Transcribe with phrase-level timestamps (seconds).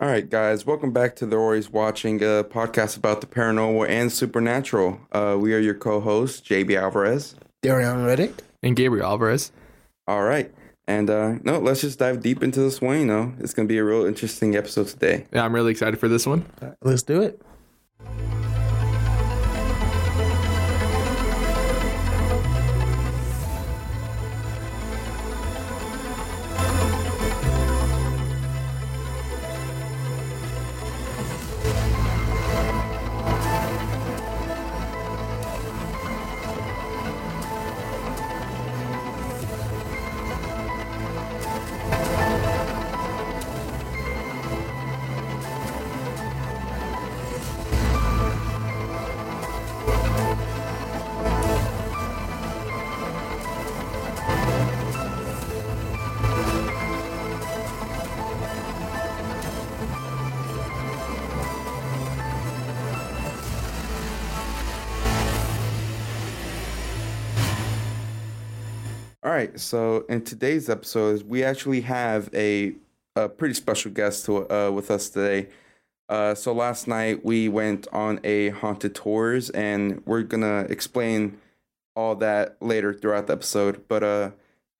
[0.00, 4.10] All right, guys, welcome back to the Always Watching a podcast about the paranormal and
[4.10, 5.00] supernatural.
[5.12, 7.36] Uh, we are your co-hosts, JB Alvarez.
[7.62, 8.34] Darian Reddick.
[8.62, 9.52] And Gabriel Alvarez.
[10.08, 10.52] All right,
[10.88, 12.98] and uh, no, let's just dive deep into this one.
[12.98, 15.26] You know, it's gonna be a real interesting episode today.
[15.32, 16.44] Yeah, I'm really excited for this one.
[16.82, 17.40] Let's do it.
[69.64, 72.74] So in today's episode, we actually have a
[73.16, 75.48] a pretty special guest to, uh, with us today.
[76.08, 81.38] Uh, so last night we went on a haunted tours, and we're gonna explain
[81.96, 83.84] all that later throughout the episode.
[83.88, 84.30] But uh,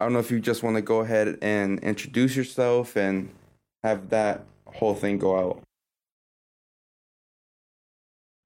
[0.00, 3.30] I don't know if you just want to go ahead and introduce yourself and
[3.82, 5.62] have that whole thing go out.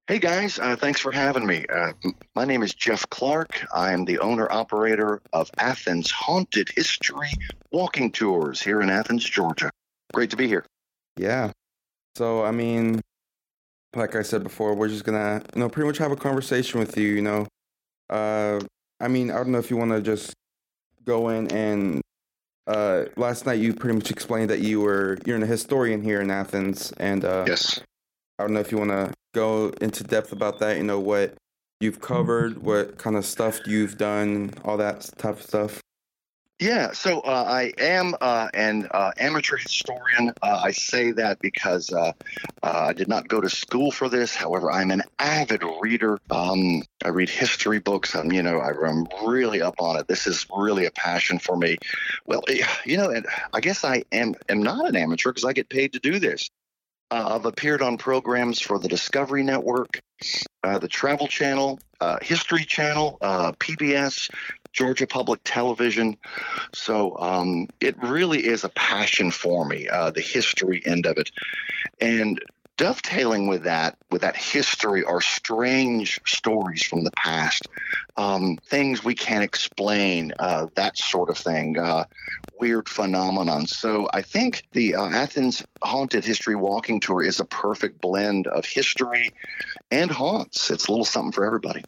[0.09, 1.67] Hey guys, uh, thanks for having me.
[1.71, 1.91] Uh,
[2.33, 3.63] my name is Jeff Clarke.
[3.71, 7.29] I am the owner operator of Athens Haunted History
[7.71, 9.69] Walking Tours here in Athens, Georgia.
[10.11, 10.65] Great to be here.
[11.15, 11.51] Yeah.
[12.15, 13.01] So I mean,
[13.95, 16.97] like I said before, we're just gonna you know pretty much have a conversation with
[16.97, 17.09] you.
[17.09, 17.47] You know,
[18.09, 18.61] uh,
[18.99, 20.33] I mean, I don't know if you want to just
[21.05, 22.01] go in and
[22.65, 26.31] uh, last night you pretty much explained that you were you're a historian here in
[26.31, 27.81] Athens, and uh, Yes.
[28.39, 30.77] I don't know if you want to go into depth about that.
[30.77, 31.33] You know what
[31.81, 35.81] you've covered, what kind of stuff you've done, all that type of stuff.
[36.57, 40.33] Yeah, so uh, I am uh, an uh, amateur historian.
[40.41, 42.11] Uh, I say that because uh,
[42.63, 44.35] uh, I did not go to school for this.
[44.35, 46.19] However, I'm an avid reader.
[46.29, 48.13] Um, I read history books.
[48.13, 50.07] I'm, you know, I, I'm really up on it.
[50.09, 51.77] This is really a passion for me.
[52.25, 52.43] Well,
[52.85, 55.93] you know, and I guess I am am not an amateur because I get paid
[55.93, 56.49] to do this.
[57.11, 60.01] Uh, I've appeared on programs for the Discovery Network,
[60.63, 64.29] uh, the Travel Channel, uh, History Channel, uh, PBS,
[64.73, 66.17] Georgia Public Television.
[66.73, 71.31] So um, it really is a passion for me, uh, the history end of it.
[71.99, 72.39] And
[72.79, 77.67] dovetailing with that, with that history, are strange stories from the past,
[78.15, 82.05] um, things we can't explain, uh, that sort of thing, uh,
[82.57, 83.67] weird phenomenon.
[83.67, 88.65] So I think the uh, Athens Haunted History Walking Tour is a perfect blend of
[88.65, 89.33] history
[89.91, 90.71] and haunts.
[90.71, 91.83] It's a little something for everybody.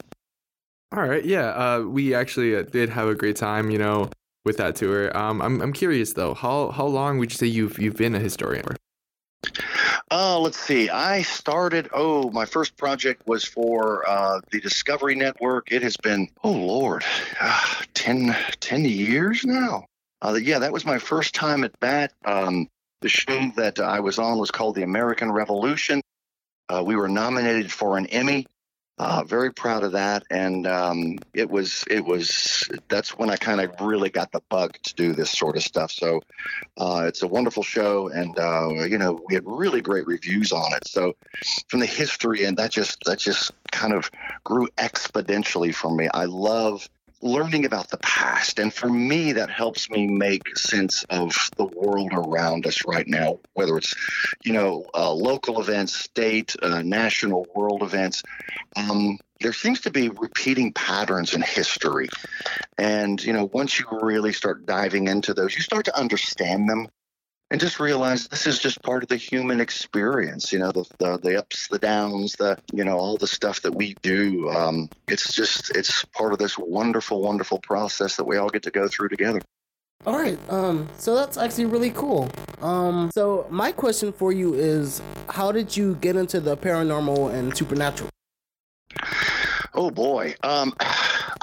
[0.93, 4.09] All right, yeah, uh, we actually uh, did have a great time, you know,
[4.43, 5.15] with that tour.
[5.15, 8.19] Um, I'm I'm curious though, how how long would you say you've you've been a
[8.19, 8.65] historian?
[10.11, 10.89] Uh, let's see.
[10.89, 15.71] I started, oh, my first project was for uh, the Discovery Network.
[15.71, 17.03] It has been, oh, Lord,
[17.39, 19.85] uh, 10, 10 years now.
[20.21, 22.13] Uh, yeah, that was my first time at bat.
[22.25, 22.67] Um,
[23.01, 26.01] the show that I was on was called The American Revolution.
[26.69, 28.45] Uh, we were nominated for an Emmy.
[28.97, 33.59] Uh, very proud of that, and um, it was it was that's when I kind
[33.59, 35.91] of really got the bug to do this sort of stuff.
[35.91, 36.21] So
[36.77, 40.73] uh, it's a wonderful show, and uh, you know we had really great reviews on
[40.73, 40.87] it.
[40.87, 41.15] So
[41.67, 44.11] from the history, and that just that just kind of
[44.43, 46.07] grew exponentially for me.
[46.13, 46.87] I love
[47.21, 52.11] learning about the past, and for me, that helps me make sense of the world
[52.13, 53.39] around us right now.
[53.53, 53.93] Whether it's
[54.43, 58.23] you know uh, local events, state, uh, national, world events.
[58.75, 62.09] Um, there seems to be repeating patterns in history.
[62.77, 66.87] And, you know, once you really start diving into those, you start to understand them
[67.51, 71.17] and just realize this is just part of the human experience, you know, the, the,
[71.17, 74.49] the ups, the downs, the, you know, all the stuff that we do.
[74.49, 78.71] Um, it's just, it's part of this wonderful, wonderful process that we all get to
[78.71, 79.41] go through together.
[80.03, 80.39] All right.
[80.49, 80.89] Um.
[80.97, 82.27] So that's actually really cool.
[82.61, 83.11] Um.
[83.13, 84.99] So my question for you is,
[85.29, 88.09] how did you get into the paranormal and supernatural?
[89.75, 90.33] Oh boy.
[90.41, 90.73] Um,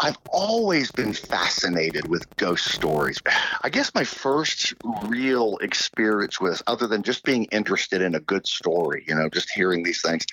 [0.01, 3.21] I've always been fascinated with ghost stories.
[3.63, 4.75] I guess my first
[5.07, 9.51] real experience with, other than just being interested in a good story, you know, just
[9.51, 10.25] hearing these things,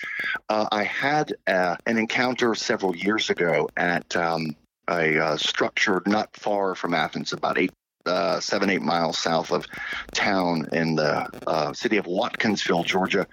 [0.50, 4.56] uh, I had uh, an encounter several years ago at um,
[4.88, 7.72] a uh, structure not far from Athens, about eight
[8.06, 9.66] uh, seven, eight miles south of
[10.14, 13.28] town in the uh, city of Watkinsville, Georgia.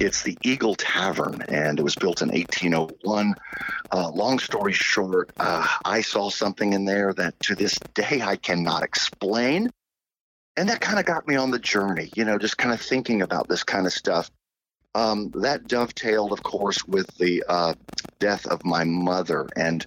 [0.00, 3.34] It's the Eagle Tavern, and it was built in 1801.
[3.92, 8.36] Uh, long story short, uh, I saw something in there that to this day I
[8.36, 9.70] cannot explain.
[10.56, 13.22] And that kind of got me on the journey, you know, just kind of thinking
[13.22, 14.30] about this kind of stuff.
[14.94, 17.74] Um, that dovetailed, of course, with the uh,
[18.20, 19.84] death of my mother and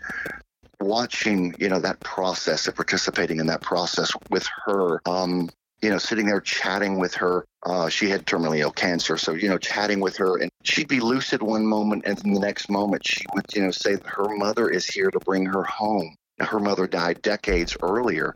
[0.80, 5.02] watching, you know, that process of participating in that process with her.
[5.06, 5.50] Um,
[5.82, 7.46] you know, sitting there chatting with her.
[7.64, 11.00] Uh, she had terminally ill cancer, so you know, chatting with her, and she'd be
[11.00, 14.88] lucid one moment, and the next moment she would, you know, say her mother is
[14.88, 16.16] here to bring her home.
[16.40, 18.34] Her mother died decades earlier.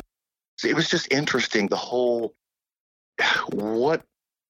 [0.57, 1.67] So it was just interesting.
[1.67, 2.35] The whole
[3.51, 4.03] what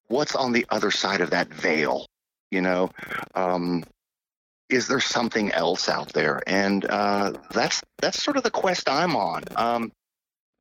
[0.08, 2.06] what's on the other side of that veil
[2.50, 2.90] you know
[3.34, 3.82] um,
[4.72, 6.40] is there something else out there?
[6.46, 9.44] And uh, that's that's sort of the quest i'm on.
[9.54, 9.92] Um,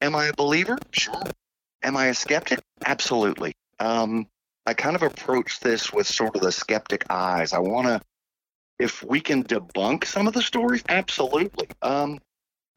[0.02, 0.78] am i a believer?
[0.92, 1.24] Sure.
[1.82, 2.60] Am i a skeptic?
[2.86, 3.54] Absolutely.
[3.80, 4.28] Um,
[4.66, 7.54] i kind of approach this with sort of the skeptic eyes.
[7.54, 8.02] I want to
[8.80, 11.68] if we can debunk some of the stories absolutely.
[11.82, 12.20] Um,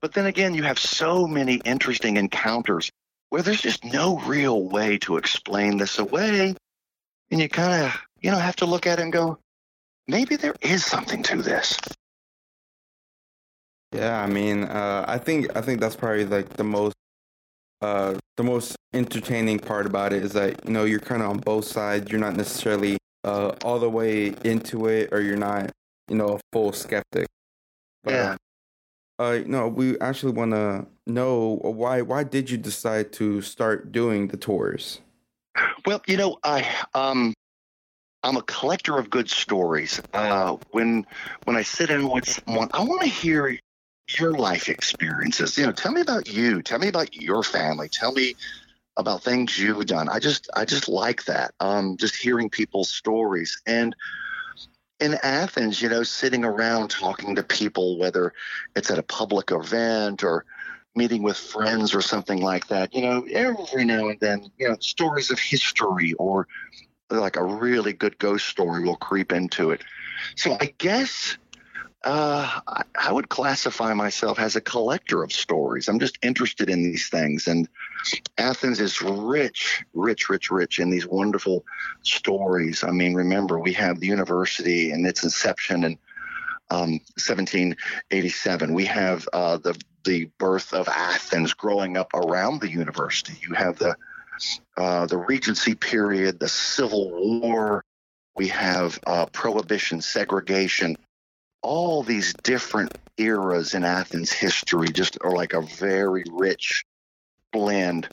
[0.01, 2.91] but then again you have so many interesting encounters
[3.31, 6.55] where there's just no real way to explain this away.
[7.31, 9.39] And you kind of you know have to look at it and go
[10.09, 11.79] maybe there is something to this
[13.95, 16.97] Yeah, I mean, uh, I think I think that's probably like the most
[17.81, 21.39] uh, the most entertaining part about it is that you know you're kind of on
[21.39, 22.11] both sides.
[22.11, 25.71] You're not necessarily uh, all the way into it, or you're not
[26.09, 27.29] you know a full skeptic.
[28.03, 28.37] But, Yeah.
[29.17, 32.03] Uh, no, we actually want to know why.
[32.03, 35.00] Why did you decide to start doing the tours?
[35.87, 37.33] Well, you know, I um,
[38.25, 40.00] I'm a collector of good stories.
[40.15, 41.06] Uh, when
[41.44, 43.59] when I sit in with someone, I want to hear
[44.19, 45.59] your life experiences.
[45.59, 46.62] You know, tell me about you.
[46.62, 47.88] Tell me about your family.
[47.91, 48.35] Tell me
[48.97, 50.09] about things you've done.
[50.09, 51.53] I just I just like that.
[51.61, 53.94] Um, just hearing people's stories and.
[55.00, 58.32] In Athens, you know, sitting around talking to people, whether
[58.76, 60.47] it's at a public event or
[60.94, 62.94] meeting with friends or something like that.
[62.94, 66.47] You know, every now and then, you know, stories of history or
[67.20, 69.82] like a really good ghost story will creep into it.
[70.37, 71.37] So I guess
[72.05, 75.88] uh, I, I would classify myself as a collector of stories.
[75.88, 77.46] I'm just interested in these things.
[77.46, 77.69] And
[78.37, 81.64] Athens is rich, rich, rich, rich in these wonderful
[82.02, 82.84] stories.
[82.84, 85.99] I mean, remember, we have the university and its inception in
[86.70, 88.75] um, 1787.
[88.75, 93.38] We have uh, the the birth of Athens growing up around the university.
[93.40, 93.96] You have the
[94.77, 97.11] uh, the Regency period, the Civil
[97.41, 97.85] War.
[98.37, 100.97] We have uh, prohibition, segregation.
[101.63, 106.85] All these different eras in Athens history just are like a very rich
[107.53, 108.09] blend.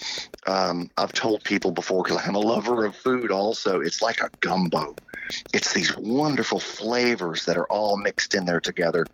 [0.48, 3.32] Um, I've told people before because I'm a lover of food.
[3.32, 4.96] Also, it's like a gumbo.
[5.54, 9.06] It's these wonderful flavors that are all mixed in there together,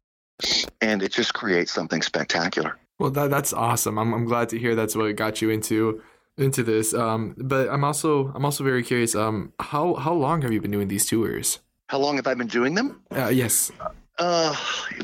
[0.81, 2.77] and it just creates something spectacular.
[2.99, 3.97] Well, that that's awesome.
[3.97, 6.01] I'm I'm glad to hear that's what got you into
[6.37, 6.93] into this.
[6.93, 9.15] Um, but I'm also I'm also very curious.
[9.15, 11.59] Um, how how long have you been doing these tours?
[11.87, 13.01] How long have I been doing them?
[13.15, 13.71] Uh, yes.
[14.19, 14.55] Uh,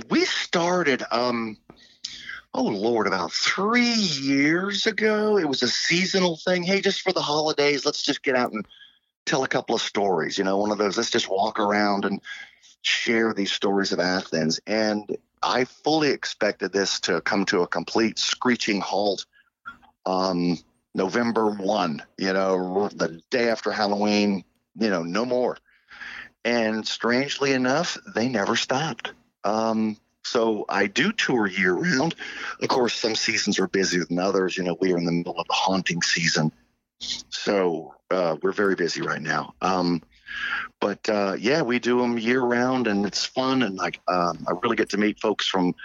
[0.09, 1.56] we started, um,
[2.53, 5.38] oh Lord, about three years ago.
[5.38, 6.63] It was a seasonal thing.
[6.63, 8.65] Hey, just for the holidays, let's just get out and
[9.25, 10.38] tell a couple of stories.
[10.38, 12.21] You know, one of those, let's just walk around and
[12.81, 14.59] share these stories of Athens.
[14.68, 19.25] And I fully expected this to come to a complete screeching halt.
[20.06, 20.57] Um,
[20.95, 24.44] November 1, you know, the day after Halloween,
[24.78, 25.57] you know, no more.
[26.45, 29.14] And strangely enough, they never stopped.
[29.44, 32.16] Um, so I do tour year round.
[32.62, 34.57] Of course, some seasons are busier than others.
[34.57, 36.52] You know, we are in the middle of the haunting season.
[37.30, 39.54] So uh, we're very busy right now.
[39.62, 40.02] Um,
[40.80, 43.64] but uh, yeah, we do them year round and it's fun.
[43.64, 45.76] And like, um, I really get to meet folks from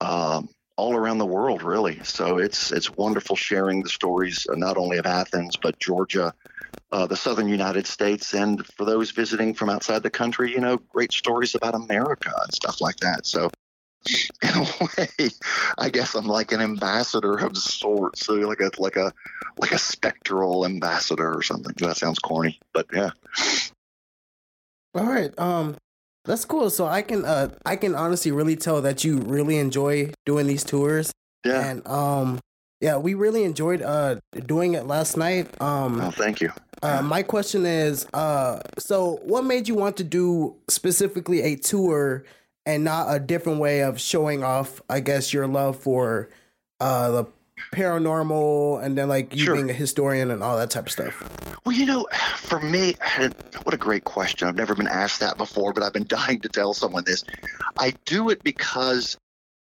[0.00, 2.02] um, all around the world, really.
[2.04, 6.32] So it's it's wonderful sharing the stories uh, not only of Athens but Georgia,
[6.90, 10.76] uh, the southern United States, and for those visiting from outside the country, you know,
[10.76, 13.26] great stories about America and stuff like that.
[13.26, 13.50] So.
[14.42, 15.30] In a way,
[15.78, 19.12] I guess I'm like an ambassador of sorts, so like a like a
[19.58, 21.72] like a spectral ambassador or something.
[21.78, 23.10] That sounds corny, but yeah.
[24.94, 25.32] All right.
[25.38, 25.76] Um,
[26.24, 26.70] that's cool.
[26.70, 30.64] So I can uh I can honestly really tell that you really enjoy doing these
[30.64, 31.12] tours.
[31.44, 31.64] Yeah.
[31.68, 32.40] And um
[32.80, 35.48] yeah, we really enjoyed uh doing it last night.
[35.60, 36.50] Um Oh, thank you.
[36.82, 42.24] uh, my question is uh so what made you want to do specifically a tour
[42.66, 46.28] and not a different way of showing off I guess your love for
[46.80, 47.24] uh the
[47.72, 49.54] paranormal and then like you Sure.
[49.54, 51.22] being a historian and all that type of stuff?
[51.64, 52.94] Well, you know, for me,
[53.62, 54.48] what a great question.
[54.48, 57.24] I've never been asked that before, but I've been dying to tell someone this.
[57.78, 59.16] I do it because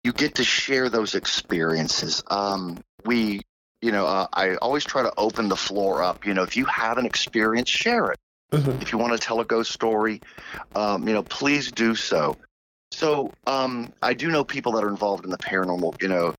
[0.02, 2.22] you get to share those experiences.
[2.28, 3.42] Um, we,
[3.80, 6.26] you know, uh, I always try to open the floor up.
[6.26, 8.18] You know, if you have an experience, share it.
[8.52, 8.80] Mhm.
[8.82, 10.20] If you want to tell a ghost story,
[10.76, 12.36] um, you know, please do so.
[12.92, 16.34] So um, I do know people that are involved in the paranormal, you know,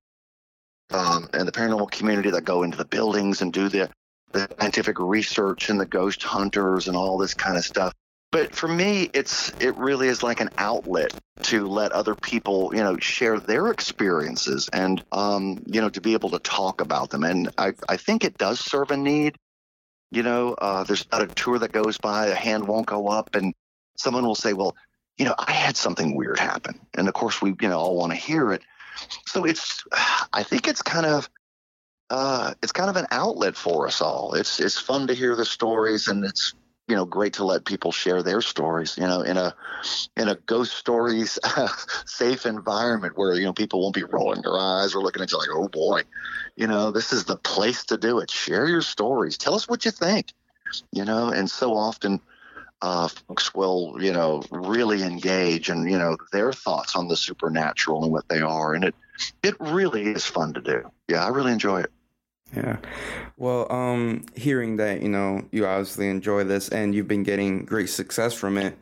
[0.92, 3.90] um, and the paranormal community that go into the buildings and do the
[4.32, 7.94] the scientific research and the ghost hunters and all this kind of stuff.
[8.32, 11.14] But for me, it's it really is like an outlet
[11.44, 16.14] to let other people, you know, share their experiences and um, you know, to be
[16.14, 17.24] able to talk about them.
[17.24, 19.38] And I, I think it does serve a need.
[20.12, 23.36] You know, uh, there's not a tour that goes by, a hand won't go up,
[23.36, 23.54] and
[23.98, 24.76] someone will say, Well,
[25.18, 26.80] you know, I had something weird happen.
[26.94, 28.64] And of course we, you know, all want to hear it.
[29.26, 29.84] So it's
[30.34, 31.30] I think it's kind of
[32.10, 34.34] uh, it's kind of an outlet for us all.
[34.34, 36.54] It's it's fun to hear the stories, and it's
[36.88, 38.98] you know great to let people share their stories.
[38.98, 39.56] You know, in a
[40.16, 41.40] in a ghost stories
[42.06, 45.38] safe environment where you know people won't be rolling their eyes or looking at you
[45.38, 46.02] like, oh boy,
[46.56, 48.30] you know, this is the place to do it.
[48.30, 49.38] Share your stories.
[49.38, 50.34] Tell us what you think.
[50.92, 52.22] You know, and so often.
[52.86, 58.04] Uh, folks will, you know, really engage and you know their thoughts on the supernatural
[58.04, 58.94] and what they are, and it
[59.42, 60.92] it really is fun to do.
[61.08, 61.92] Yeah, I really enjoy it.
[62.56, 62.78] Yeah.
[63.38, 67.90] Well, um, hearing that, you know, you obviously enjoy this and you've been getting great
[67.90, 68.78] success from it.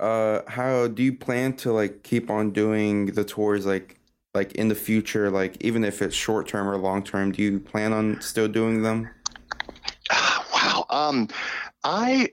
[0.00, 4.00] Uh, how do you plan to like keep on doing the tours like
[4.34, 7.60] like in the future, like even if it's short term or long term, do you
[7.60, 9.08] plan on still doing them?
[10.50, 10.86] Wow.
[10.90, 11.28] Um,
[11.84, 12.30] I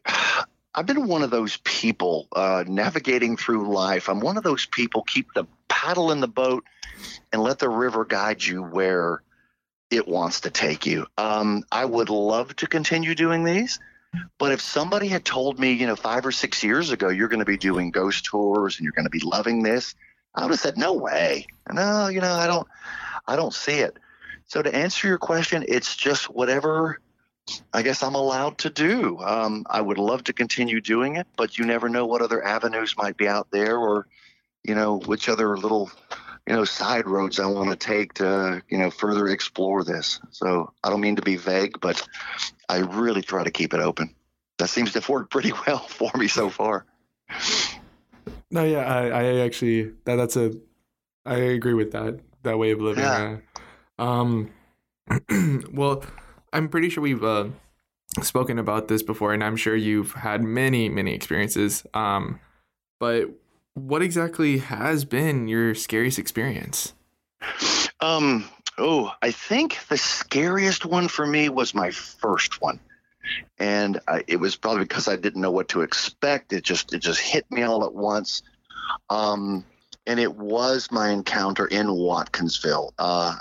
[0.78, 4.10] I've been one of those people uh, navigating through life.
[4.10, 6.66] I'm one of those people keep the paddle in the boat
[7.32, 9.22] and let the river guide you where
[9.90, 11.08] it wants to take you.
[11.18, 13.80] Um, I would love to continue doing these,
[14.38, 17.40] but if somebody had told me, you know, five or six years ago, you're going
[17.40, 19.96] to be doing ghost tours and you're going to be loving this,
[20.34, 21.48] I would have said, no way.
[21.72, 22.68] No, you know, I don't,
[23.26, 23.98] I don't see it.
[24.48, 27.00] So to answer your question, it's just whatever
[27.74, 29.20] I guess I'm allowed to do.
[29.20, 32.96] Um, I would love to continue doing it, but you never know what other avenues
[32.98, 34.08] might be out there, or
[34.64, 35.92] you know which other little
[36.48, 40.20] you know side roads I want to take to you know further explore this.
[40.32, 42.06] So I don't mean to be vague, but
[42.68, 44.16] I really try to keep it open.
[44.58, 46.86] That seems to have worked pretty well for me so far.
[48.50, 50.54] No, yeah, I, I actually that that's a
[51.26, 53.04] I agree with that that way of living.
[53.04, 53.38] Yeah.
[54.00, 54.52] uh, um,
[55.74, 56.04] well,
[56.56, 57.48] I'm pretty sure we've uh,
[58.22, 61.86] spoken about this before, and I'm sure you've had many many experiences.
[61.94, 62.40] Um,
[62.98, 63.30] but
[63.74, 66.94] what exactly has been your scariest experience?
[68.00, 68.46] Um,
[68.78, 72.80] oh, I think the scariest one for me was my first one,
[73.60, 76.54] and I, it was probably because I didn't know what to expect.
[76.54, 78.44] It just it just hit me all at once.
[79.10, 79.66] Um,
[80.08, 82.92] and it was my encounter in Watkinsville.
[82.98, 83.36] Uh,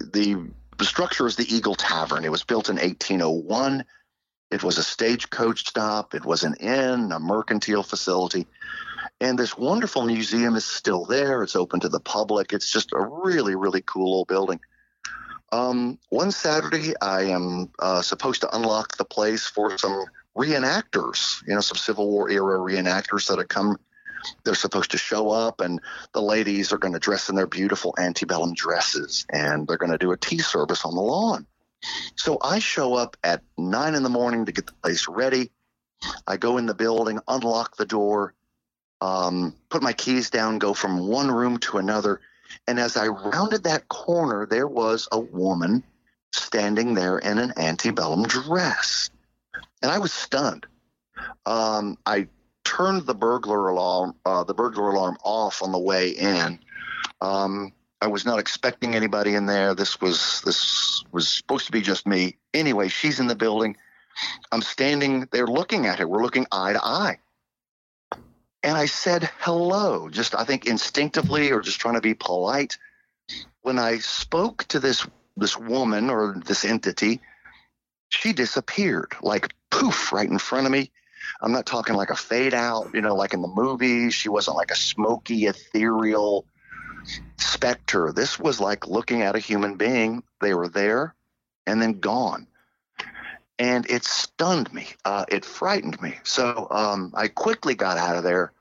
[0.00, 2.24] the the structure is the Eagle Tavern.
[2.24, 3.84] It was built in 1801.
[4.50, 6.14] It was a stagecoach stop.
[6.14, 8.46] It was an inn, a mercantile facility.
[9.20, 11.42] And this wonderful museum is still there.
[11.42, 12.52] It's open to the public.
[12.52, 14.60] It's just a really, really cool old building.
[15.50, 20.04] Um, one Saturday, I am uh, supposed to unlock the place for some
[20.36, 23.78] reenactors, you know, some Civil War era reenactors that have come.
[24.44, 25.80] They're supposed to show up, and
[26.12, 29.98] the ladies are going to dress in their beautiful antebellum dresses, and they're going to
[29.98, 31.46] do a tea service on the lawn.
[32.16, 35.50] So I show up at nine in the morning to get the place ready.
[36.26, 38.34] I go in the building, unlock the door,
[39.00, 42.20] um, put my keys down, go from one room to another.
[42.66, 45.84] And as I rounded that corner, there was a woman
[46.32, 49.10] standing there in an antebellum dress.
[49.82, 50.66] And I was stunned.
[51.46, 52.28] Um, I
[52.68, 56.58] turned the burglar alarm, uh, the burglar alarm off on the way in.
[57.22, 59.74] Um, I was not expecting anybody in there.
[59.74, 62.36] This was this was supposed to be just me.
[62.52, 63.76] Anyway, she's in the building.
[64.52, 66.06] I'm standing there looking at her.
[66.06, 67.18] We're looking eye to eye.
[68.62, 72.76] And I said hello, just I think instinctively or just trying to be polite.
[73.62, 75.06] When I spoke to this
[75.36, 77.20] this woman or this entity,
[78.10, 80.90] she disappeared, like poof, right in front of me.
[81.40, 84.14] I'm not talking like a fade out, you know, like in the movies.
[84.14, 86.46] She wasn't like a smoky, ethereal
[87.36, 88.12] specter.
[88.12, 90.22] This was like looking at a human being.
[90.40, 91.14] They were there
[91.66, 92.46] and then gone.
[93.58, 94.88] And it stunned me.
[95.04, 96.14] Uh, it frightened me.
[96.22, 98.52] So um, I quickly got out of there.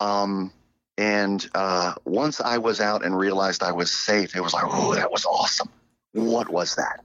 [0.00, 0.52] Um,
[0.96, 4.94] and uh, once I was out and realized I was safe, it was like, oh,
[4.94, 5.68] that was awesome.
[6.12, 7.00] what was that?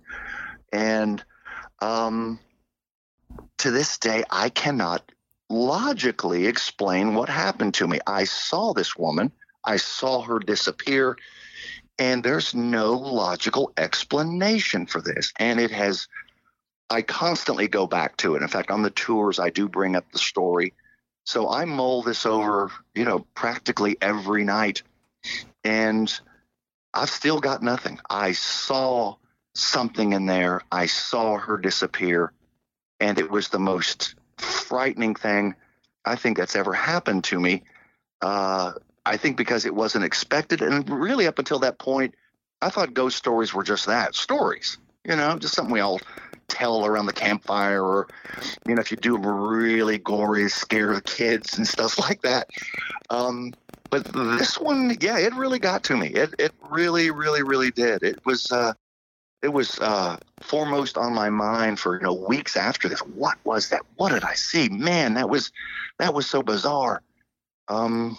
[0.71, 1.23] And
[1.81, 2.39] um,
[3.59, 5.11] to this day, I cannot
[5.49, 7.99] logically explain what happened to me.
[8.05, 9.31] I saw this woman,
[9.63, 11.17] I saw her disappear,
[11.97, 15.33] and there's no logical explanation for this.
[15.37, 16.07] And it has,
[16.89, 18.41] I constantly go back to it.
[18.41, 20.73] In fact, on the tours, I do bring up the story.
[21.25, 24.83] So I mull this over, you know, practically every night.
[25.63, 26.11] And
[26.93, 27.99] I've still got nothing.
[28.09, 29.15] I saw
[29.53, 30.61] something in there.
[30.71, 32.31] I saw her disappear,
[32.99, 35.55] and it was the most frightening thing
[36.05, 37.63] I think that's ever happened to me.
[38.21, 38.73] Uh,
[39.05, 42.15] I think because it wasn't expected, and really up until that point,
[42.61, 44.77] I thought ghost stories were just that stories.
[45.05, 45.99] You know, just something we all
[46.47, 48.07] tell around the campfire, or
[48.67, 52.49] you know, if you do them really gory, scare the kids and stuff like that.
[53.09, 53.53] Um,
[53.89, 56.07] but this one, yeah, it really got to me.
[56.07, 58.03] It it really, really, really did.
[58.03, 58.73] It was uh,
[59.41, 62.99] it was uh, foremost on my mind for you know weeks after this.
[62.99, 63.81] What was that?
[63.95, 64.69] What did I see?
[64.69, 65.51] Man, that was
[65.97, 67.01] that was so bizarre.
[67.67, 68.17] Um,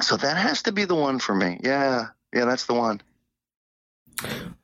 [0.00, 1.58] so that has to be the one for me.
[1.62, 3.00] Yeah, yeah, that's the one.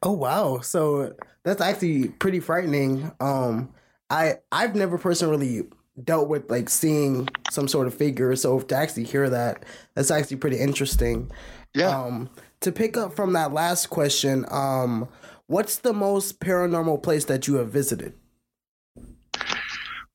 [0.03, 0.61] Oh wow!
[0.61, 3.11] So that's actually pretty frightening.
[3.21, 3.71] Um,
[4.11, 5.67] I I've never personally
[6.05, 8.37] dealt with like seeing some sort of figure.
[8.37, 11.31] So to actually hear that, that's actually pretty interesting.
[11.75, 11.89] Yeah.
[11.89, 12.31] Um,
[12.61, 15.09] to pick up from that last question, um,
[15.47, 18.15] what's the most paranormal place that you have visited?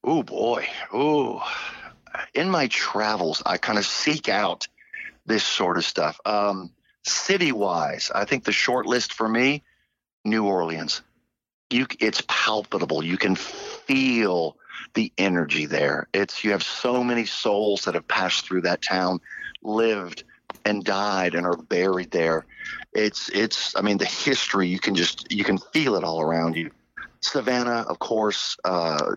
[0.03, 0.67] Oh boy.
[0.91, 1.43] Oh,
[2.33, 4.67] in my travels, I kind of seek out
[5.25, 6.19] this sort of stuff.
[6.25, 6.71] Um,
[7.03, 9.63] city wise, I think the short list for me,
[10.25, 11.01] New Orleans.
[11.69, 13.03] You, it's palpable.
[13.03, 14.57] You can feel
[14.93, 16.07] the energy there.
[16.13, 19.19] It's you have so many souls that have passed through that town,
[19.61, 20.23] lived
[20.65, 22.45] and died and are buried there.
[22.93, 26.55] It's it's I mean the history you can just you can feel it all around
[26.55, 26.71] you.
[27.21, 29.13] Savannah, of course, uh,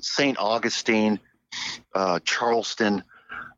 [0.00, 0.38] St.
[0.38, 1.20] Augustine,
[1.94, 3.04] uh, Charleston,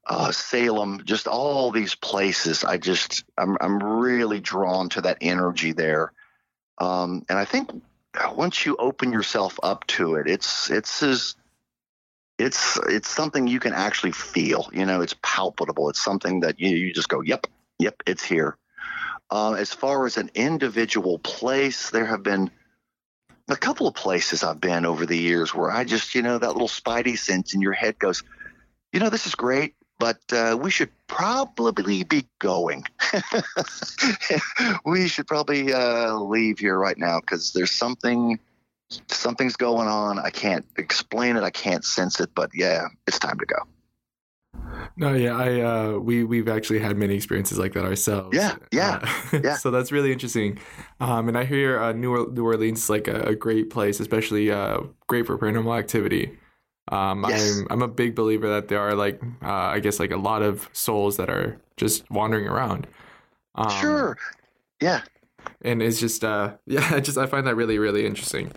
[0.05, 2.65] uh, Salem, just all these places.
[2.65, 6.13] I just I'm I'm really drawn to that energy there,
[6.79, 7.71] um, and I think
[8.35, 11.37] once you open yourself up to it, it's it's as
[12.39, 14.69] it's it's something you can actually feel.
[14.73, 15.91] You know, it's palpable.
[15.91, 17.47] It's something that you, you just go, yep,
[17.79, 18.57] yep, it's here.
[19.31, 22.51] Uh, as far as an individual place, there have been
[23.49, 26.53] a couple of places I've been over the years where I just, you know, that
[26.53, 28.23] little spidey sense in your head goes,
[28.93, 32.85] you know, this is great, but uh, we should probably be going.
[34.85, 38.39] we should probably uh, leave here right now because there's something
[39.09, 40.19] something's going on.
[40.19, 41.43] I can't explain it.
[41.43, 43.57] I can't sense it, but yeah, it's time to go.
[44.97, 48.37] No, yeah, I uh, we we've actually had many experiences like that ourselves.
[48.37, 48.99] Yeah, yeah,
[49.33, 49.57] uh, yeah.
[49.57, 50.59] So that's really interesting.
[51.01, 54.51] Um, and I hear uh, New, New Orleans is like a, a great place, especially
[54.51, 56.39] uh, great for paranormal activity.
[56.91, 57.61] Um, Yes.
[57.61, 60.43] I'm I'm a big believer that there are like uh, I guess like a lot
[60.43, 62.87] of souls that are just wandering around.
[63.55, 64.17] Um, sure.
[64.81, 65.03] Yeah.
[65.63, 68.53] and it's just uh yeah, I just I find that really really interesting.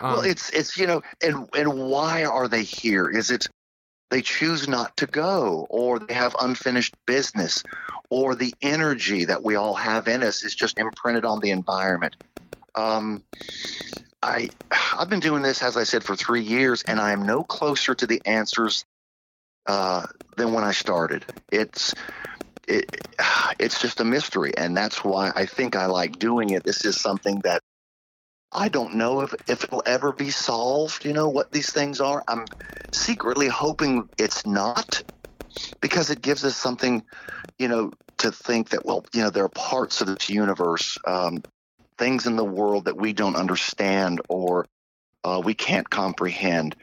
[0.00, 3.08] Um, well, it's it's you know, and and why are they here?
[3.08, 3.46] Is it
[4.10, 7.62] they choose not to go, or they have unfinished business,
[8.10, 12.16] or the energy that we all have in us is just imprinted on the environment?
[12.74, 13.22] Um,
[14.22, 17.42] I I've been doing this as I said for three years, and I am no
[17.42, 18.84] closer to the answers
[19.66, 21.24] uh, than when I started.
[21.50, 21.94] It's
[22.68, 23.06] it,
[23.58, 26.64] it's just a mystery, and that's why I think I like doing it.
[26.64, 27.62] This is something that
[28.54, 32.22] I don't know if, if it'll ever be solved, you know, what these things are.
[32.28, 32.44] I'm
[32.92, 35.02] secretly hoping it's not
[35.80, 37.02] because it gives us something,
[37.58, 41.42] you know, to think that, well, you know, there are parts of this universe, um,
[41.98, 44.66] things in the world that we don't understand or
[45.24, 46.76] uh, we can't comprehend.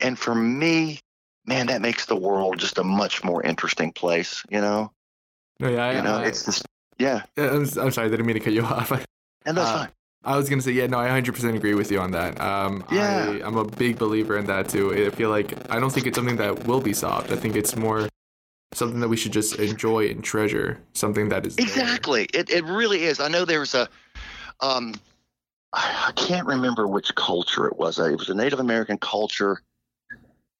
[0.00, 1.00] And for me,
[1.46, 4.92] man, that makes the world just a much more interesting place, you know?
[5.60, 6.66] no, yeah, I, You know, I- it's just,
[6.98, 8.90] yeah, I'm, I'm sorry, I didn't mean to cut you off.
[9.46, 9.88] and that's Uh, fine.
[10.24, 12.40] I was gonna say, yeah, no, I 100% agree with you on that.
[12.40, 13.38] Um, Yeah.
[13.42, 15.06] I, I'm a big believer in that too.
[15.06, 17.32] I feel like I don't think it's something that will be solved.
[17.32, 18.08] I think it's more
[18.72, 20.80] something that we should just enjoy and treasure.
[20.94, 21.66] Something that is there.
[21.66, 22.24] Exactly.
[22.34, 23.20] It it really is.
[23.20, 23.88] I know there's a
[24.60, 24.94] um
[25.74, 27.98] I can't remember which culture it was.
[27.98, 29.60] It was a Native American culture.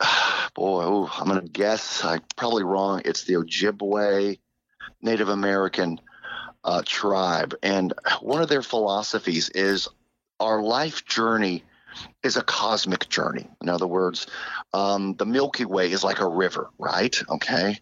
[0.54, 2.04] Boy, ooh, I'm going to guess.
[2.04, 3.02] I'm probably wrong.
[3.04, 4.38] It's the Ojibwe
[5.02, 6.00] Native American
[6.64, 7.54] uh, tribe.
[7.62, 9.88] And one of their philosophies is
[10.40, 11.64] our life journey
[12.22, 13.48] is a cosmic journey.
[13.62, 14.26] In other words,
[14.72, 17.16] um, the Milky Way is like a river, right?
[17.28, 17.78] Okay.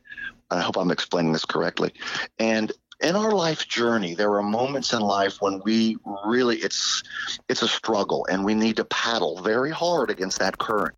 [0.51, 1.95] I hope I'm explaining this correctly.
[2.38, 7.03] And in our life journey, there are moments in life when we really it's
[7.49, 10.95] it's a struggle and we need to paddle very hard against that current.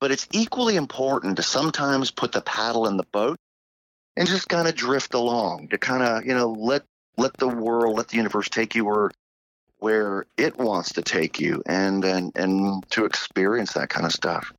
[0.00, 3.38] But it's equally important to sometimes put the paddle in the boat
[4.16, 6.82] and just kind of drift along to kind of, you know, let
[7.16, 9.10] let the world, let the universe take you where
[9.78, 14.52] where it wants to take you and and and to experience that kind of stuff.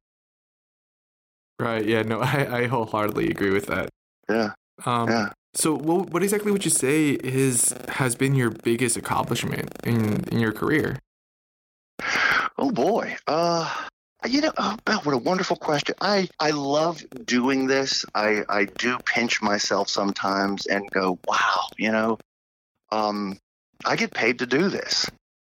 [1.59, 1.85] Right.
[1.85, 2.01] Yeah.
[2.03, 3.89] No, I, I wholeheartedly agree with that.
[4.29, 4.53] Yeah.
[4.85, 5.29] Um, Yeah.
[5.55, 10.39] So, what, what exactly would you say is has been your biggest accomplishment in, in
[10.39, 10.97] your career?
[12.57, 13.15] Oh boy.
[13.27, 13.71] Uh
[14.25, 15.95] you know, oh, what a wonderful question.
[16.01, 18.05] I, I love doing this.
[18.13, 22.17] I, I do pinch myself sometimes and go, wow, you know,
[22.91, 23.37] um,
[23.85, 25.09] I get paid to do this.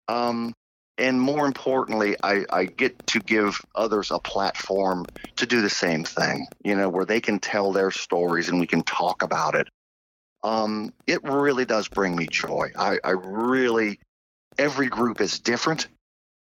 [0.08, 0.54] Um,
[0.98, 5.06] and more importantly, I, I get to give others a platform
[5.38, 8.68] to do the same thing, you know, where they can tell their stories and we
[8.68, 9.68] can talk about it.
[10.44, 12.72] Um, it really does bring me joy.
[12.78, 14.00] I, I really,
[14.58, 15.88] every group is different.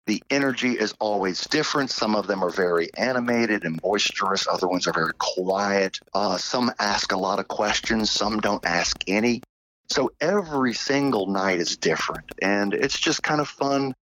[0.07, 1.91] The energy is always different.
[1.91, 4.47] Some of them are very animated and boisterous.
[4.47, 5.99] Other ones are very quiet.
[6.13, 8.09] Uh, some ask a lot of questions.
[8.09, 9.41] Some don't ask any.
[9.89, 13.95] So every single night is different, and it's just kind of fun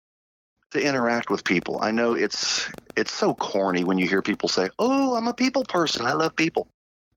[0.72, 1.78] to interact with people.
[1.80, 5.62] I know it's it's so corny when you hear people say, "Oh, I'm a people
[5.64, 6.04] person.
[6.04, 6.66] I love people."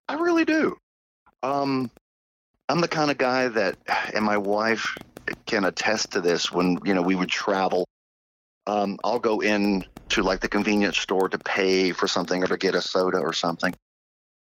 [0.07, 0.77] I really do.
[1.41, 1.89] Um,
[2.69, 3.77] I'm the kind of guy that,
[4.13, 4.95] and my wife
[5.47, 6.51] can attest to this.
[6.51, 7.87] When you know we would travel,
[8.67, 12.58] um, I'll go in to like the convenience store to pay for something or to
[12.58, 13.75] get a soda or something.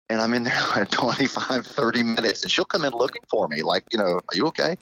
[0.10, 3.62] And I'm in there like 25, 30 minutes, and she'll come in looking for me,
[3.64, 4.78] like, you know, are you okay?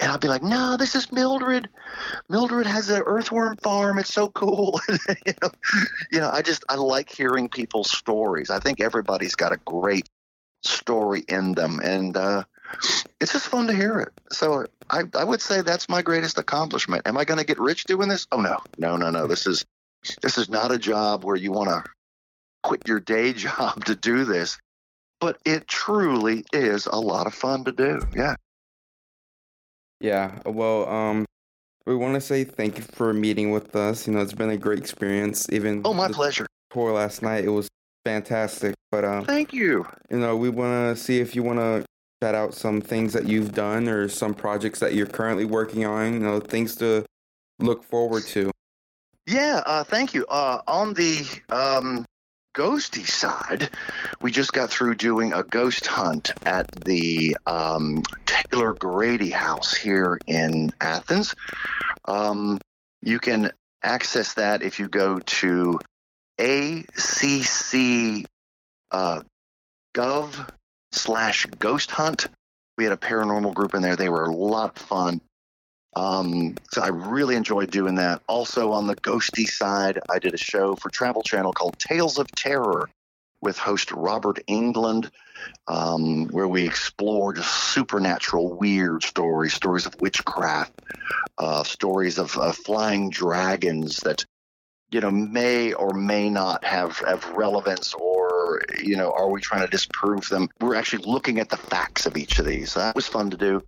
[0.00, 1.68] And I'll be like, no, this is Mildred.
[2.28, 3.98] Mildred has an earthworm farm.
[3.98, 4.80] It's so cool.
[5.26, 5.50] you, know,
[6.10, 8.50] you know, I just, I like hearing people's stories.
[8.50, 10.08] I think everybody's got a great
[10.64, 11.80] story in them.
[11.82, 12.44] And uh,
[13.20, 14.08] it's just fun to hear it.
[14.30, 17.06] So I, I would say that's my greatest accomplishment.
[17.06, 18.26] Am I going to get rich doing this?
[18.32, 19.26] Oh, no, no, no, no.
[19.26, 19.64] This is,
[20.22, 21.84] this is not a job where you want to
[22.62, 24.58] quit your day job to do this,
[25.20, 28.00] but it truly is a lot of fun to do.
[28.14, 28.34] Yeah.
[30.00, 30.40] Yeah.
[30.44, 31.24] Well, um,
[31.86, 34.06] we want to say thank you for meeting with us.
[34.06, 35.46] You know, it's been a great experience.
[35.50, 36.46] Even Oh, my pleasure.
[36.70, 37.68] tour last night, it was
[38.04, 38.74] fantastic.
[38.90, 39.86] But um, Thank you.
[40.10, 41.84] you know, we want to see if you want to
[42.22, 46.12] shout out some things that you've done or some projects that you're currently working on.
[46.12, 47.04] You know, things to
[47.58, 48.52] look forward to.
[49.26, 50.24] Yeah, uh, thank you.
[50.28, 52.04] Uh, on the um,
[52.54, 53.70] ghosty side,
[54.20, 60.20] we just got through doing a ghost hunt at the um, Taylor Grady House here
[60.28, 61.34] in Athens.
[62.04, 62.60] Um,
[63.00, 63.50] you can
[63.82, 65.80] access that if you go to
[66.38, 68.26] acc
[68.92, 69.22] uh,
[69.92, 70.48] gov
[70.92, 72.28] slash ghost hunt.
[72.78, 73.96] We had a paranormal group in there.
[73.96, 75.20] They were a lot of fun.
[75.94, 78.22] Um, so I really enjoyed doing that.
[78.26, 82.30] Also on the ghosty side, I did a show for Travel Channel called Tales of
[82.32, 82.88] Terror
[83.42, 85.10] with host Robert Englund,
[85.68, 90.80] um, where we explore just supernatural, weird stories, stories of witchcraft,
[91.38, 94.24] uh, stories of uh, flying dragons that
[94.90, 98.11] you know may or may not have have relevance or
[98.82, 102.16] you know are we trying to disprove them we're actually looking at the facts of
[102.16, 103.62] each of these that was fun to do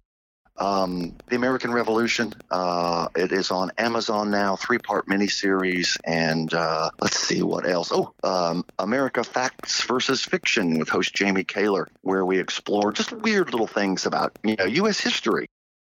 [0.56, 2.32] um, the American Revolution.
[2.50, 5.96] Uh, it is on Amazon now, three part miniseries.
[6.04, 7.90] And uh, let's see what else.
[7.92, 13.50] Oh, um, America Facts versus Fiction with host Jamie Kaler, where we explore just weird
[13.50, 15.00] little things about you know U.S.
[15.00, 15.48] history.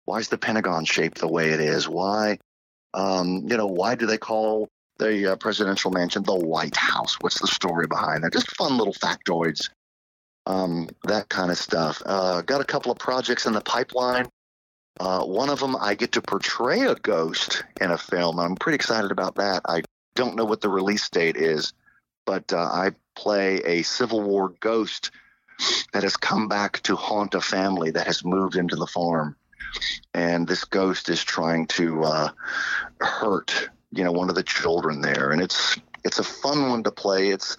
[0.06, 1.88] Why is the Pentagon shaped the way it is?
[1.88, 2.40] Why,
[2.94, 4.68] um, you know, why do they call
[5.00, 7.18] the uh, presidential mansion the White House?
[7.22, 8.34] What's the story behind that?
[8.34, 9.70] Just fun little factoids.
[10.46, 12.02] Um, that kind of stuff.
[12.06, 14.28] Uh, got a couple of projects in the pipeline.
[15.00, 18.40] Uh, one of them, I get to portray a ghost in a film.
[18.40, 19.62] I'm pretty excited about that.
[19.68, 19.84] I
[20.16, 21.74] don't know what the release date is,
[22.26, 25.12] but uh, I play a Civil War ghost
[25.94, 29.36] that has come back to haunt a family that has moved into the farm,
[30.14, 32.30] and this ghost is trying to uh,
[33.00, 36.92] hurt, you know, one of the children there, and it's it's a fun one to
[36.92, 37.30] play.
[37.30, 37.58] It's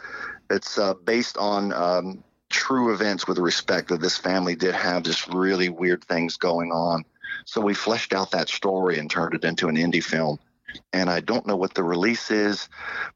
[0.51, 5.27] it's uh, based on um, true events with respect that this family did have just
[5.29, 7.05] really weird things going on.
[7.45, 10.39] So we fleshed out that story and turned it into an indie film.
[10.93, 12.69] And I don't know what the release is,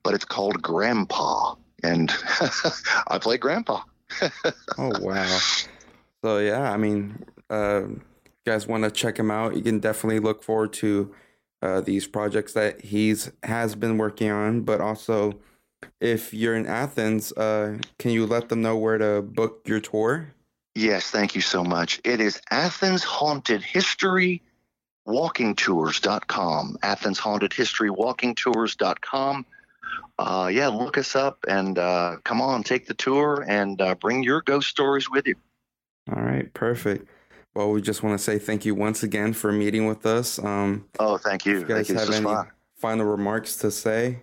[0.02, 1.54] but it's called Grandpa.
[1.82, 2.12] And
[3.08, 3.82] I play Grandpa.
[4.78, 5.38] Oh wow!
[6.22, 8.00] so yeah, I mean, uh, you
[8.44, 9.56] guys want to check him out?
[9.56, 11.14] You can definitely look forward to
[11.62, 14.62] uh, these projects that he's has been working on.
[14.62, 15.38] But also,
[16.00, 20.34] if you're in Athens, uh, can you let them know where to book your tour?
[20.74, 22.00] Yes, thank you so much.
[22.04, 24.42] It is Athens Haunted History
[25.06, 26.78] Walking Tours.com.
[26.82, 29.46] Athens Haunted History Walking Tours.com.
[30.18, 34.22] Uh, yeah, look us up and uh, come on, take the tour and uh, bring
[34.22, 35.34] your ghost stories with you.
[36.14, 37.08] All right, perfect.
[37.54, 40.38] Well, we just want to say thank you once again for meeting with us.
[40.38, 41.54] Um, Oh, thank you.
[41.56, 41.94] if you guys Thank you.
[41.94, 42.46] This have was any fun.
[42.76, 44.20] final remarks to say?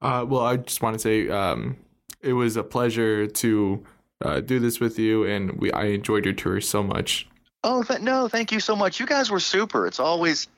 [0.00, 1.76] Uh, well, I just want to say um,
[2.22, 3.84] it was a pleasure to
[4.24, 7.26] uh, do this with you, and we I enjoyed your tour so much.
[7.62, 8.98] Oh, th- no, thank you so much.
[9.00, 9.86] You guys were super.
[9.86, 10.48] It's always,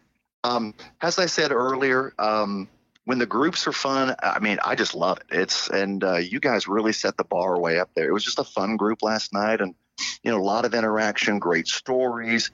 [0.44, 2.68] um, as I said earlier, um,
[3.04, 5.26] when the groups are fun, I mean, I just love it.
[5.38, 8.08] It's and uh, you guys really set the bar way up there.
[8.08, 9.74] It was just a fun group last night, and
[10.22, 12.50] you know, a lot of interaction, great stories.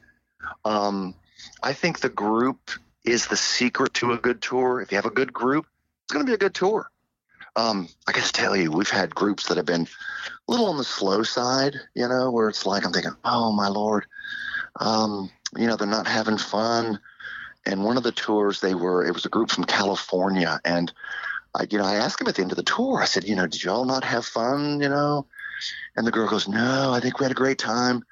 [0.65, 1.15] Um,
[1.63, 2.71] I think the group
[3.05, 4.81] is the secret to a good tour.
[4.81, 5.67] If you have a good group,
[6.05, 6.89] it's going to be a good tour.
[7.55, 9.87] Um, I to tell you, we've had groups that have been
[10.49, 13.69] a little on the slow side, you know, where it's like I'm thinking, oh my
[13.69, 14.07] lord,
[14.81, 16.99] um, you know, they're not having fun.
[17.67, 20.93] And one of the tours, they were, it was a group from California, and
[21.55, 23.37] I, you know, I asked him at the end of the tour, I said, you
[23.37, 25.27] know, did y'all not have fun, you know?
[25.97, 28.03] And the girl goes, no, I think we had a great time.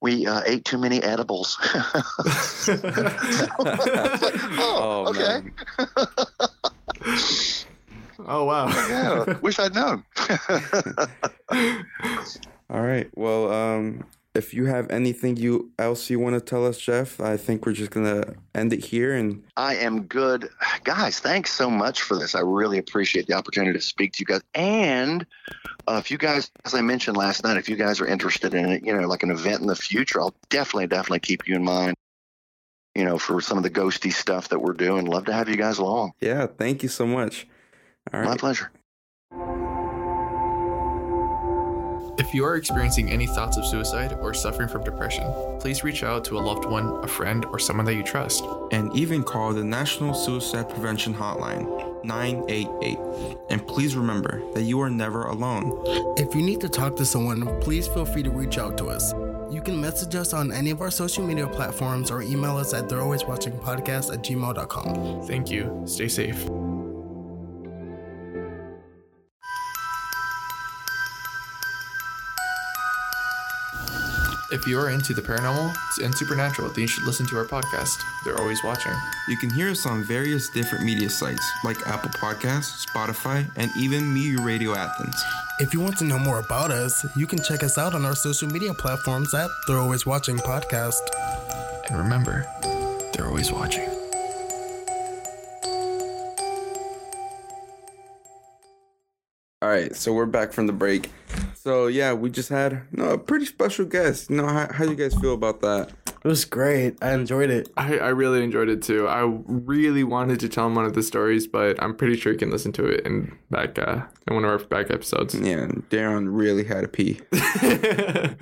[0.00, 1.56] We uh, ate too many edibles.
[1.74, 2.02] I
[3.58, 5.42] was like, oh, okay.
[8.26, 8.68] Oh wow!
[8.88, 10.04] Yeah, wish I'd known.
[12.70, 13.10] All right.
[13.14, 17.36] Well, um, if you have anything you else you want to tell us, Jeff, I
[17.36, 19.14] think we're just gonna end it here.
[19.14, 20.48] And I am good.
[20.84, 22.34] Guys, thanks so much for this.
[22.34, 24.42] I really appreciate the opportunity to speak to you guys.
[24.54, 25.26] And
[25.88, 28.70] uh, if you guys, as I mentioned last night, if you guys are interested in
[28.70, 31.64] it, you know, like an event in the future, I'll definitely, definitely keep you in
[31.64, 31.96] mind,
[32.94, 35.06] you know, for some of the ghosty stuff that we're doing.
[35.06, 36.12] Love to have you guys along.
[36.20, 37.48] yeah, thank you so much.
[38.12, 38.70] All My pleasure.
[42.18, 45.24] If you are experiencing any thoughts of suicide or suffering from depression,
[45.60, 48.44] please reach out to a loved one, a friend, or someone that you trust.
[48.72, 52.98] And even call the National Suicide Prevention Hotline 988.
[53.50, 55.72] And please remember that you are never alone.
[56.16, 59.12] If you need to talk to someone, please feel free to reach out to us.
[59.50, 62.88] You can message us on any of our social media platforms or email us at
[62.88, 65.26] they're always watching podcast at gmail.com.
[65.26, 65.82] Thank you.
[65.86, 66.48] Stay safe.
[74.52, 78.02] If you are into the paranormal and supernatural, then you should listen to our podcast.
[78.24, 78.92] They're always watching.
[79.28, 84.12] You can hear us on various different media sites like Apple Podcasts, Spotify, and even
[84.12, 85.14] Meteor Radio Athens.
[85.60, 88.16] If you want to know more about us, you can check us out on our
[88.16, 90.98] social media platforms at They're Always Watching Podcast.
[91.88, 92.44] And remember,
[93.12, 93.88] they're always watching.
[99.62, 101.10] All right, so we're back from the break.
[101.62, 104.30] So yeah, we just had you know, a pretty special guest.
[104.30, 105.90] You know, how how you guys feel about that?
[106.06, 106.96] It was great.
[107.02, 107.68] I enjoyed it.
[107.76, 109.06] I, I really enjoyed it too.
[109.06, 112.38] I really wanted to tell him one of the stories, but I'm pretty sure you
[112.38, 115.34] can listen to it in back uh, in one of our back episodes.
[115.34, 117.20] Yeah, Darren really had a pee.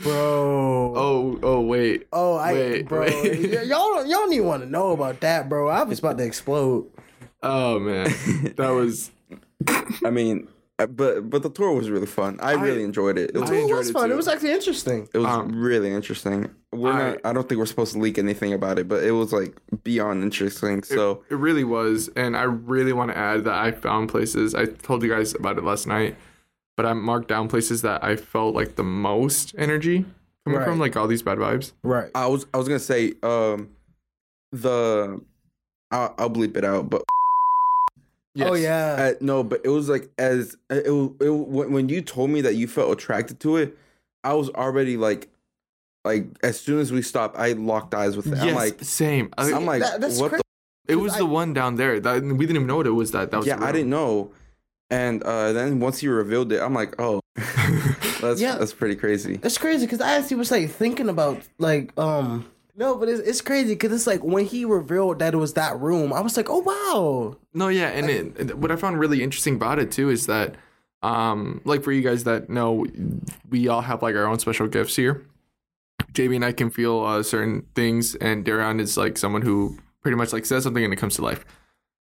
[0.03, 0.95] Bro.
[0.97, 2.07] oh oh wait.
[2.13, 3.53] Oh, I Wait, bro, wait.
[3.53, 5.69] y- y'all don't- y'all don't even want to know about that, bro.
[5.69, 6.87] I was about to explode.
[7.43, 8.05] Oh man,
[8.57, 9.11] that was
[10.05, 10.47] I mean,
[10.87, 12.39] but but the tour was really fun.
[12.41, 13.33] I, really enjoyed it.
[13.35, 14.09] It was I It enjoyed was it fun.
[14.09, 14.13] too.
[14.15, 15.09] It was actually interesting.
[15.13, 16.51] it was um, really interesting.
[16.73, 17.19] We're I- not.
[17.25, 20.23] I don't think we're supposed to leak anything about it, but it was like beyond
[20.23, 20.83] interesting.
[20.85, 24.55] So It really was, and I really want to add that I found places.
[24.55, 26.17] I told you guys about it last night,
[26.77, 30.05] but I marked down places that I felt like the most energy
[30.47, 31.73] coming from, like all these bad vibes.
[31.83, 32.11] Right.
[32.15, 33.71] I was I was gonna say um
[34.53, 35.21] the
[35.91, 37.03] I'll, I'll bleep it out, but
[38.41, 38.95] Oh yeah.
[38.99, 42.41] uh, no, but it was like as it, it, it when when you told me
[42.43, 43.77] that you felt attracted to it,
[44.23, 45.29] I was already like
[46.05, 48.35] like as soon as we stopped, I locked eyes with it.
[48.37, 49.31] yes, I'm like same.
[49.37, 50.43] I- I'm like That- that's what crazy.
[50.87, 53.11] it was I- the one down there that we didn't even know what it was.
[53.11, 54.31] That that was yeah I didn't know,
[54.91, 57.21] and uh then once you revealed it, I'm like oh
[58.21, 58.57] that's Yeah.
[58.57, 59.37] that's pretty crazy.
[59.37, 62.47] That's crazy because I actually was like thinking about like um
[62.79, 65.79] no, but it's, it's crazy because it's like when he revealed that it was that
[65.81, 67.37] room, I was like, oh wow.
[67.53, 70.55] No, yeah, and it, what I found really interesting about it too is that,
[71.03, 72.87] um, like for you guys that know,
[73.51, 75.27] we all have like our own special gifts here.
[76.13, 80.17] JB and I can feel uh, certain things, and Darion is like someone who pretty
[80.17, 81.45] much like says something and it comes to life.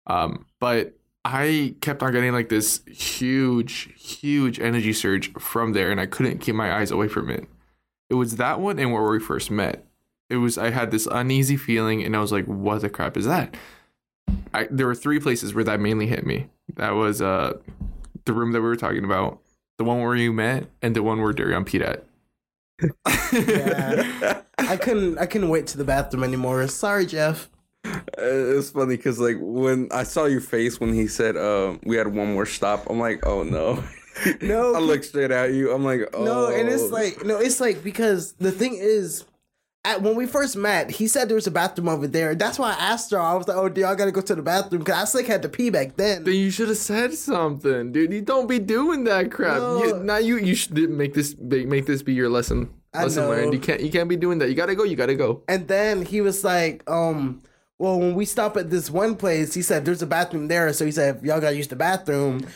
[0.05, 0.93] Um, but
[1.25, 6.37] I kept on getting like this huge, huge energy surge from there, and I couldn't
[6.37, 7.47] keep my eyes away from it.
[8.11, 9.86] It was that one and where we first met.
[10.29, 13.25] It was I had this uneasy feeling, and I was like, "What the crap is
[13.25, 13.55] that?"
[14.53, 16.47] I, there were three places where that mainly hit me.
[16.75, 17.57] That was uh
[18.25, 19.39] the room that we were talking about,
[19.77, 22.03] the one where you met, and the one where Darion peed at.
[23.31, 24.41] Yeah.
[24.57, 26.67] I couldn't I couldn't wait to the bathroom anymore.
[26.67, 27.49] Sorry, Jeff.
[27.85, 31.95] Uh, It's funny because like when I saw your face when he said um we
[31.95, 33.83] had one more stop, I'm like, oh no.
[34.41, 35.71] No, I look straight at you.
[35.71, 39.23] I'm like, oh No, and it's like no, it's like because the thing is,
[39.87, 42.35] at, when we first met, he said there was a bathroom over there.
[42.35, 43.19] That's why I asked her.
[43.19, 45.41] I was like, "Oh, do y'all gotta go to the bathroom?" Because I still had
[45.43, 46.23] to pee back then.
[46.23, 48.13] Then you should have said something, dude.
[48.13, 49.57] You don't be doing that crap.
[49.57, 49.83] No.
[49.83, 53.29] You, now you you should make this make, this be your lesson I lesson know.
[53.29, 53.53] learned.
[53.53, 54.49] You can't you can't be doing that.
[54.49, 54.83] You gotta go.
[54.83, 55.43] You gotta go.
[55.47, 57.41] And then he was like, um,
[57.77, 60.71] well, when we stop at this one place, he said there's a bathroom there.
[60.73, 62.47] So he said, if y'all gotta use the bathroom,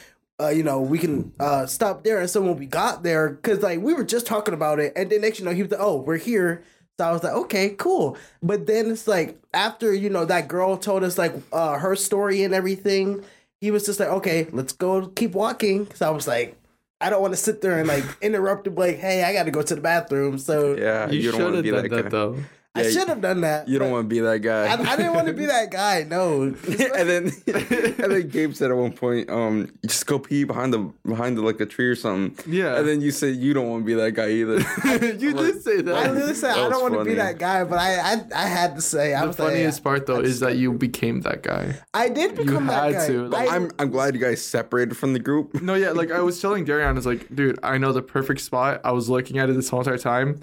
[0.41, 2.19] uh, you know, we can uh stop there.
[2.19, 5.09] And so when we got there, because like we were just talking about it, and
[5.09, 6.63] then next you know, he was like, oh, we're here.
[7.01, 8.15] So I was like, okay, cool.
[8.43, 12.43] But then it's like after you know that girl told us like uh her story
[12.43, 13.23] and everything,
[13.59, 15.87] he was just like, okay, let's go keep walking.
[15.95, 16.57] So I was like.
[17.03, 19.51] I don't want to sit there and like interrupt him, like, "Hey, I got to
[19.51, 22.43] go to the bathroom." So yeah, You, you, should have done that, that, guy.
[22.73, 22.81] Though.
[22.81, 23.67] I should have done that.
[23.67, 24.67] You don't want to be that guy.
[24.67, 26.03] I, I didn't want to be that guy.
[26.03, 30.73] No, and then and then Gabe said at one point, um, just go pee behind
[30.73, 32.51] the behind the, like a tree or something.
[32.51, 32.77] Yeah.
[32.77, 34.59] And then you said you don't want to be that guy either.
[35.17, 35.95] you did say that.
[35.95, 38.75] I literally said I don't want to be that guy, but I I, I had
[38.75, 41.75] to say I the was like, funniest part though is that you became that guy.
[41.93, 43.07] I did become that had guy.
[43.07, 45.61] to, like, I, I'm I'm glad you guys separated from the group.
[45.61, 48.41] No, yeah, like I was telling Darian, I was like, dude, I know the perfect
[48.41, 48.81] spot.
[48.83, 50.39] I was looking at it this whole entire time.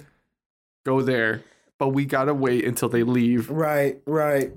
[0.84, 1.42] Go there.
[1.78, 3.50] But we gotta wait until they leave.
[3.50, 4.52] right, right.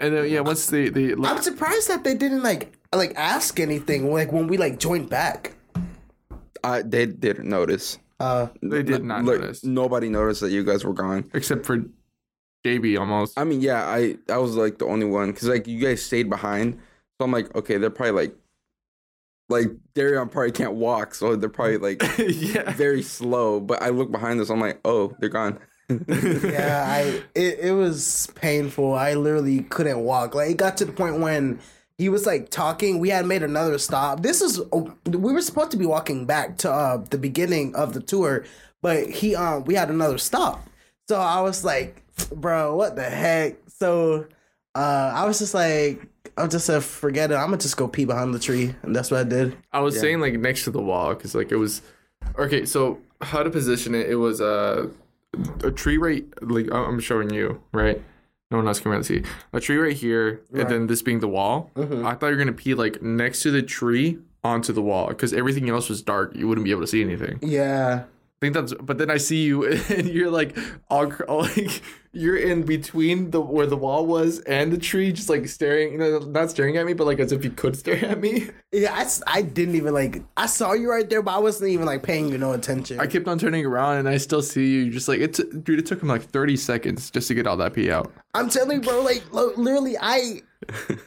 [0.00, 4.12] And then yeah, once they they I'm surprised that they didn't like like ask anything
[4.12, 5.54] like when we like joined back.
[6.64, 7.98] I they didn't notice.
[8.18, 9.64] Uh, they did not Like, notice.
[9.64, 11.30] Nobody noticed that you guys were gone.
[11.32, 11.84] Except for
[12.66, 13.38] JB almost.
[13.38, 16.28] I mean, yeah, I I was like the only one because like you guys stayed
[16.28, 16.74] behind,
[17.18, 18.34] so I'm like, okay, they're probably like,
[19.48, 22.70] like Darion probably can't walk, so they're probably like yeah.
[22.72, 23.60] very slow.
[23.60, 25.58] But I look behind us, I'm like, oh, they're gone.
[26.08, 28.94] Yeah, I it, it was painful.
[28.94, 30.34] I literally couldn't walk.
[30.34, 31.60] Like it got to the point when
[31.98, 32.98] he was like talking.
[32.98, 34.22] We had made another stop.
[34.22, 38.00] This is we were supposed to be walking back to uh, the beginning of the
[38.00, 38.44] tour,
[38.82, 40.66] but he um we had another stop.
[41.08, 43.56] So I was like, bro, what the heck?
[43.68, 44.26] So
[44.74, 47.34] uh I was just like, I'm just said, forget it.
[47.34, 49.56] I'm gonna just go pee behind the tree, and that's what I did.
[49.72, 50.02] I was Yeah.
[50.02, 51.82] saying like next to the wall because like it was
[52.38, 52.64] okay.
[52.64, 54.08] So how to position it?
[54.08, 54.88] It was uh,
[55.62, 56.24] a tree right.
[56.42, 58.00] Like I'm showing you right.
[58.50, 60.62] No one else can really see a tree right here, Right.
[60.62, 61.70] and then this being the wall.
[61.76, 62.04] Mhm.
[62.04, 65.32] I thought you were gonna pee like next to the tree onto the wall because
[65.32, 66.34] everything else was dark.
[66.34, 67.38] You wouldn't be able to see anything.
[67.42, 68.04] Yeah.
[68.40, 68.72] I think that's.
[68.72, 70.56] But then I see you, and you're like
[70.88, 75.28] all all, like you're in between the where the wall was and the tree, just
[75.28, 75.92] like staring.
[75.92, 78.48] You know, not staring at me, but like as if you could stare at me.
[78.72, 80.22] Yeah, i, I didn't even like.
[80.38, 82.98] I saw you right there, but I wasn't even like paying you no attention.
[82.98, 84.90] I kept on turning around and I still see you.
[84.90, 87.74] Just like it's dude, it took him like thirty seconds just to get all that
[87.74, 88.10] pee out.
[88.32, 89.02] I'm telling you, bro.
[89.02, 90.42] Like, lo- literally, I,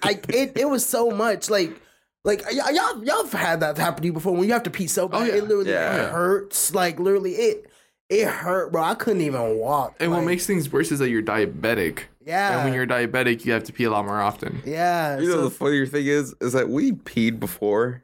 [0.03, 1.49] I, it, it was so much.
[1.49, 1.81] Like,
[2.23, 4.69] like y- y'all, y'all have had that happen to you before when you have to
[4.69, 5.21] pee so bad.
[5.21, 5.35] Oh, yeah.
[5.35, 6.09] It literally Yeah.
[6.09, 6.73] hurts.
[6.73, 7.69] Like, literally, it,
[8.09, 8.81] it hurt, bro.
[8.83, 9.95] I couldn't even walk.
[9.99, 12.03] And what makes things worse is that you're diabetic.
[12.25, 14.61] yeah, And when you're diabetic, you have to pee a lot more often.
[14.65, 18.01] yeah, You know, the funnier thing is, is that we peed before,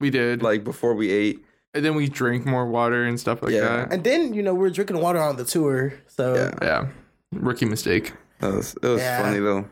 [0.00, 0.42] We did.
[0.42, 1.44] like before we ate.
[1.74, 3.92] and then we drink more water and stuff like that.
[3.92, 6.54] And then you know we are drinking water on the tour, so Yeah.
[6.62, 6.86] Yeah.
[7.32, 8.14] Rookie mistake.
[8.40, 9.20] That was, it was Yeah.
[9.22, 9.66] funny though.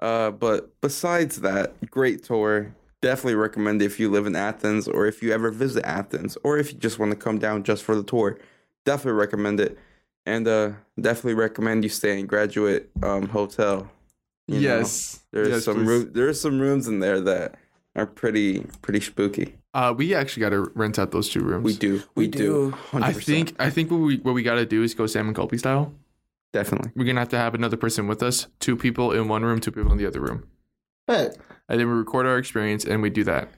[0.00, 2.74] Uh, but besides that, great tour.
[3.02, 6.72] Definitely recommend if you live in Athens or if you ever visit Athens or if
[6.72, 8.38] you just want to come down just for the tour.
[8.84, 9.78] Definitely recommend it.
[10.26, 13.90] And uh, definitely recommend you stay in Graduate um, Hotel.
[14.46, 15.20] You know, yes.
[15.32, 15.86] there's Yes, some please.
[15.86, 16.10] room.
[16.12, 17.54] There's some rooms in there that
[17.96, 19.54] are pretty pretty spooky.
[19.72, 21.64] Uh, we actually got to rent out those two rooms.
[21.64, 22.02] We do.
[22.16, 22.70] We, We do.
[22.72, 22.76] do.
[22.90, 23.02] 100%.
[23.02, 25.34] I think I think what we what we got to do is go Sam and
[25.36, 25.94] Colby style.
[26.52, 26.90] definitely.
[26.96, 28.46] We're gonna have to have another person with us.
[28.58, 30.44] Two people in one room, two people in the other room.
[31.06, 31.36] but
[31.70, 33.48] and then we record our experience and we do that.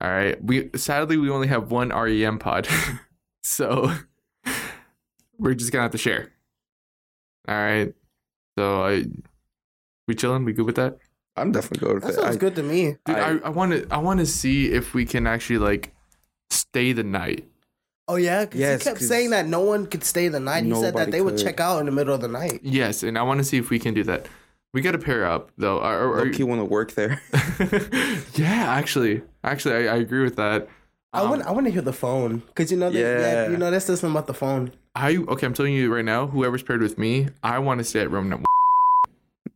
[0.00, 0.42] All right.
[0.42, 2.66] We sadly we only have one REM pod,
[3.42, 3.92] so
[5.38, 6.32] we're just gonna have to share.
[7.48, 7.94] All right.
[8.58, 9.04] So I,
[10.08, 10.44] we chilling.
[10.44, 10.98] We good with that,
[11.36, 12.14] I'm definitely good with that it.
[12.22, 12.96] sounds I- good to me.
[13.04, 13.16] dude?
[13.16, 15.92] I- I I want to I want to see if we can actually like
[16.50, 17.48] stay the night.
[18.06, 20.64] Oh yeah, because Yes, he kept saying that no one could stay the night.
[20.64, 22.60] He said that nobody they would check out in the middle of the night.
[22.62, 24.26] Yes, and I want to see if we can do that.
[24.74, 25.78] We got to pair up though.
[25.78, 27.22] Are, are, are Low-key want to work there.
[28.34, 30.68] yeah, actually, actually, I, I agree with that.
[31.12, 33.18] I Um, want I want to hear the phone because you know that, yeah.
[33.20, 33.48] Yeah.
[33.50, 34.72] you know that's something about the phone.
[34.96, 35.46] I okay.
[35.46, 36.26] I'm telling you right now.
[36.26, 38.46] Whoever's paired with me, I want to stay at room number.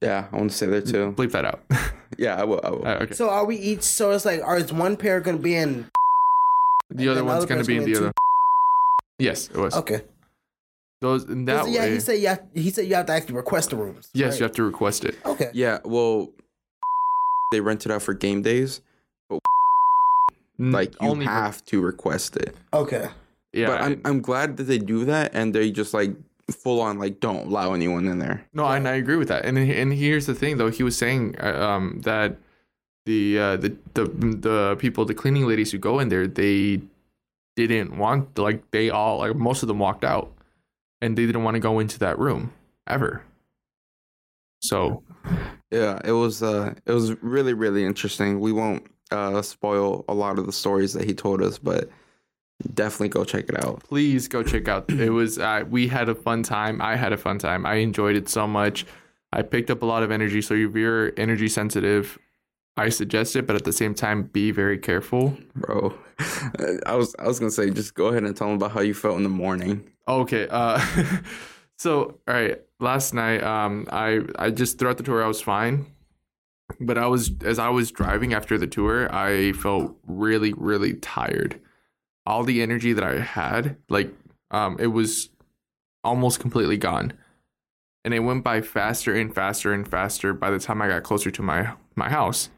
[0.01, 1.13] yeah, I want to stay there too.
[1.17, 1.63] Bleep that out.
[2.17, 2.61] Yeah, I will.
[2.65, 2.85] I will.
[2.87, 3.15] Uh, okay.
[3.15, 3.83] So are we each?
[3.83, 5.89] So it's like, are is one pair gonna be in?
[6.91, 8.13] The other then one's other gonna be in the be other.
[9.21, 9.77] Yes, it was.
[9.77, 10.01] Okay.
[11.01, 11.93] Those in that 'Cause, yeah, way.
[11.95, 14.09] he said you have, he said you have to actually request the rooms.
[14.15, 14.41] yes, right?
[14.41, 15.17] you have to request it.
[15.25, 15.51] Okay.
[15.55, 16.31] Yeah, well,
[17.53, 18.81] they rent it out for game days.
[20.61, 22.57] N- Like you only for- have to request it.
[22.73, 23.09] Okay.
[23.53, 23.67] yeah.
[23.69, 26.13] but I'm I'm glad that they do that and they just like
[26.51, 28.45] full on like don't allow anyone in there.
[28.53, 29.45] No, and I agree with that.
[29.45, 30.71] And and here's the thing, though.
[30.71, 32.37] He was saying uh, um, that
[33.07, 34.05] the uh, the the
[34.41, 36.81] the people, the cleaning ladies who go in there, they
[37.57, 40.33] didn't want like they all like most of them walked out,
[41.01, 42.53] and they didn't want to go into that room
[42.87, 43.23] ever.
[44.61, 45.03] So
[45.71, 48.41] Yeah, it was uh it was really really interesting.
[48.41, 51.89] We won't uh spoil a lot of the stories that he told us, but
[52.75, 53.85] definitely go check it out.
[53.85, 54.87] please go check out.
[54.93, 56.81] It was uh, we had a fun time.
[56.83, 57.65] I had a fun time.
[57.67, 58.85] I enjoyed it so much.
[59.33, 60.41] I picked up a lot of energy.
[60.43, 62.19] So if you're energy sensitive,
[62.79, 65.37] I suggest it, but at the same time, be very careful.
[65.55, 65.95] Bro.
[66.87, 68.95] I was I was gonna say just go ahead and tell them about how you
[68.95, 69.91] felt in the morning.
[70.07, 70.49] Okay.
[70.49, 70.85] Uh,
[71.79, 72.61] so all right.
[72.81, 75.87] Last night, um, I I just throughout the tour I was fine,
[76.81, 81.61] but I was as I was driving after the tour, I felt really really tired.
[82.27, 84.13] All the energy that I had, like,
[84.51, 85.31] um, it was
[86.05, 87.15] almost completely gone,
[88.05, 90.33] and it went by faster and faster and faster.
[90.35, 92.51] By the time I got closer to my my house.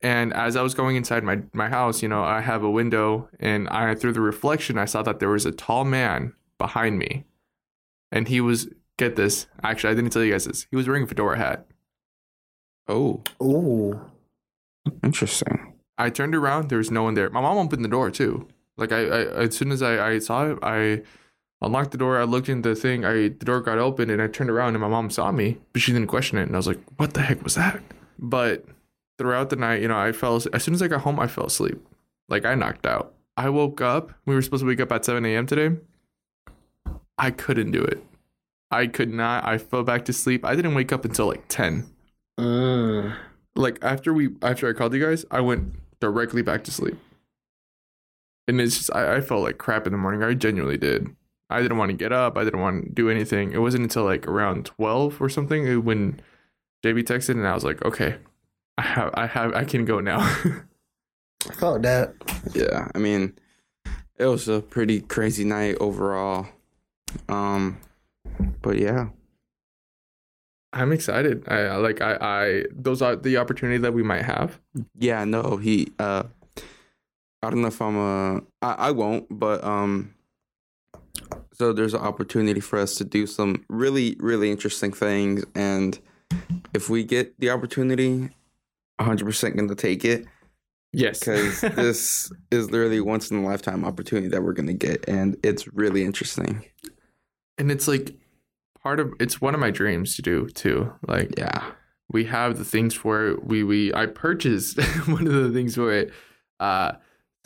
[0.00, 3.28] And as I was going inside my, my house, you know, I have a window
[3.38, 7.24] and I through the reflection I saw that there was a tall man behind me.
[8.10, 8.68] And he was
[8.98, 9.46] get this.
[9.62, 10.66] Actually, I didn't tell you guys this.
[10.70, 11.66] He was wearing a fedora hat.
[12.88, 14.00] Oh, Oh.
[15.04, 15.74] interesting.
[15.98, 17.30] I turned around, there was no one there.
[17.30, 18.48] My mom opened the door too.
[18.76, 21.02] Like I, I as soon as I, I saw it, I
[21.60, 24.26] unlocked the door, I looked in the thing, I the door got open and I
[24.26, 26.42] turned around and my mom saw me, but she didn't question it.
[26.44, 27.80] And I was like, what the heck was that?
[28.18, 28.64] But
[29.18, 31.46] throughout the night, you know, I fell as soon as I got home, I fell
[31.46, 31.78] asleep.
[32.28, 33.14] Like I knocked out.
[33.36, 34.12] I woke up.
[34.26, 35.46] We were supposed to wake up at 7 a.m.
[35.46, 35.76] today.
[37.18, 38.04] I couldn't do it.
[38.70, 39.46] I could not.
[39.46, 40.44] I fell back to sleep.
[40.44, 41.86] I didn't wake up until like 10.
[42.40, 43.14] Mm.
[43.54, 46.96] Like after we after I called you guys, I went directly back to sleep.
[48.48, 50.22] And it's just I, I felt like crap in the morning.
[50.22, 51.14] I genuinely did.
[51.50, 52.38] I didn't want to get up.
[52.38, 53.52] I didn't want to do anything.
[53.52, 56.20] It wasn't until like around 12 or something when
[56.84, 58.16] JB texted and I was like, okay,
[58.78, 60.18] I have I have I can go now.
[61.48, 62.14] I felt that.
[62.54, 63.34] Yeah, I mean,
[64.16, 66.46] it was a pretty crazy night overall.
[67.28, 67.78] Um,
[68.62, 69.08] but yeah,
[70.72, 71.44] I'm excited.
[71.48, 74.58] I I- like I I those are the opportunity that we might have.
[74.98, 75.92] yeah, no, he.
[75.98, 76.24] Uh,
[77.42, 78.40] I don't know if I'm a.
[78.62, 80.14] I, I won't, but um.
[81.54, 85.98] So there's an opportunity for us to do some really, really interesting things, and
[86.72, 88.30] if we get the opportunity,
[89.02, 90.26] 100% going to take it
[90.92, 91.20] Yes.
[91.20, 95.36] because this is literally once in a lifetime opportunity that we're going to get, and
[95.42, 96.64] it's really interesting.
[97.58, 98.14] and it's like
[98.82, 100.92] part of it's one of my dreams to do too.
[101.06, 101.62] Like Yeah.
[102.10, 103.44] we have the things for it.
[103.44, 104.76] We we I purchased
[105.06, 106.12] one of the things for it.
[106.60, 106.92] Uh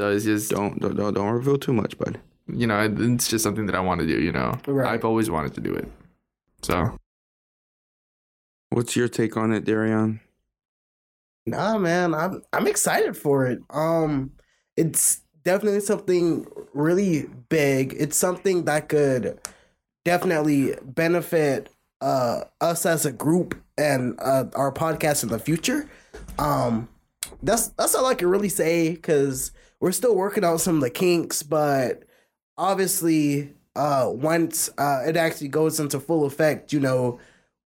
[0.01, 2.19] so it's just Don't don't don't, don't reveal too much, bud.
[2.53, 4.59] you know, it's just something that I want to do, you know.
[4.67, 4.89] Right.
[4.93, 5.89] I've always wanted to do it.
[6.63, 6.97] So
[8.71, 10.21] What's your take on it, Darion?
[11.47, 13.61] Nah, man, I'm I'm excited for it.
[13.71, 14.33] Um,
[14.77, 17.95] it's definitely something really big.
[17.99, 19.39] It's something that could
[20.05, 21.71] definitely benefit
[22.01, 25.89] uh us as a group and uh, our podcast in the future.
[26.39, 26.89] Um,
[27.43, 30.91] that's that's all I can really say because we're still working out some of the
[30.91, 32.05] kinks, but
[32.59, 37.19] obviously, uh, once uh, it actually goes into full effect, you know,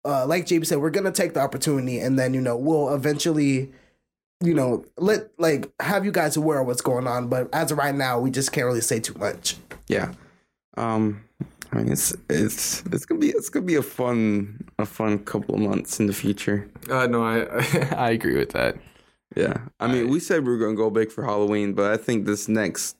[0.06, 3.72] uh, like JB said, we're gonna take the opportunity, and then you know we'll eventually,
[4.42, 7.28] you know, let like have you guys aware of what's going on.
[7.28, 9.56] But as of right now, we just can't really say too much.
[9.88, 10.14] Yeah.
[10.78, 11.22] Um
[11.72, 15.56] I mean it's it's it's gonna be it's gonna be a fun a fun couple
[15.56, 16.70] of months in the future.
[16.90, 17.42] uh no, I
[17.98, 18.76] I agree with that.
[19.36, 19.58] Yeah.
[19.80, 22.26] I mean I- we said we were gonna go big for Halloween, but I think
[22.26, 22.98] this next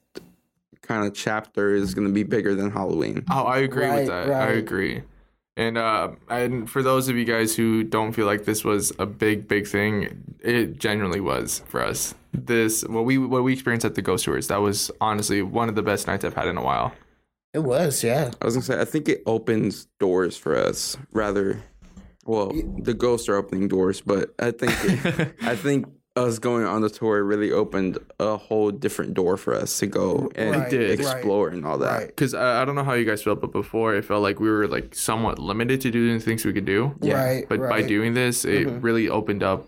[0.82, 3.24] kind of chapter is gonna be bigger than Halloween.
[3.30, 4.30] Oh, I agree Right, with that.
[4.30, 5.02] I agree.
[5.56, 9.06] And uh, and for those of you guys who don't feel like this was a
[9.06, 12.14] big, big thing, it genuinely was for us.
[12.32, 14.48] This what we what we experienced at the Ghost Tours.
[14.48, 16.92] That was honestly one of the best nights I've had in a while.
[17.54, 18.32] It was, yeah.
[18.42, 21.62] I was gonna say I think it opens doors for us rather
[22.26, 24.72] well, the ghosts are opening doors, but I think
[25.42, 25.86] I think
[26.16, 30.30] us going on the tour really opened a whole different door for us to go
[30.34, 30.98] and Right, did.
[30.98, 31.92] explore and all that.
[31.98, 32.06] Right.
[32.06, 34.48] Because I, I don't know how you guys felt, but before it felt like we
[34.48, 36.94] were like somewhat limited to doing things we could do.
[37.02, 37.48] Yeah, right.
[37.48, 38.82] But by doing this, it Mhm.
[38.82, 39.66] really opened up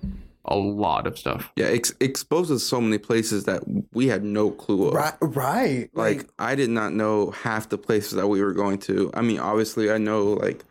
[0.50, 1.52] a lot of stuff.
[1.56, 4.94] Yeah, ex- exposes so many places that we had no clue of.
[4.94, 5.90] Right, right.
[5.92, 9.10] Like I did not know half the places that we were going to.
[9.12, 10.64] I mean, obviously I know like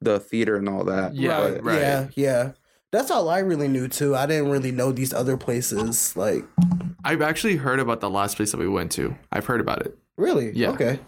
[0.00, 1.14] the theater and all that.
[1.14, 1.78] Yeah, but- right.
[1.78, 2.52] Yeah, yeah.
[2.96, 4.16] That's all I really knew too.
[4.16, 6.16] I didn't really know these other places.
[6.16, 6.44] Like,
[7.04, 9.14] I've actually heard about the last place that we went to.
[9.30, 10.50] I've heard about it, really?
[10.54, 10.70] Yeah.
[10.70, 10.98] Okay.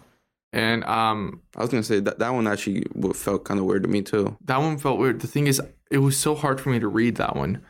[0.53, 2.85] and um, I was gonna say that that one actually
[3.15, 4.37] felt kind of weird to me too.
[4.45, 5.21] that one felt weird.
[5.21, 7.63] The thing is, it was so hard for me to read that one.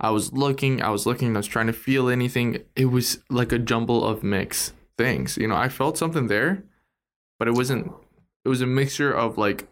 [0.00, 2.62] I was looking, I was looking, I was trying to feel anything.
[2.74, 5.36] It was like a jumble of mixed things.
[5.36, 6.62] You know, I felt something there,
[7.38, 7.92] but it wasn't.
[8.46, 9.68] It was a mixture of like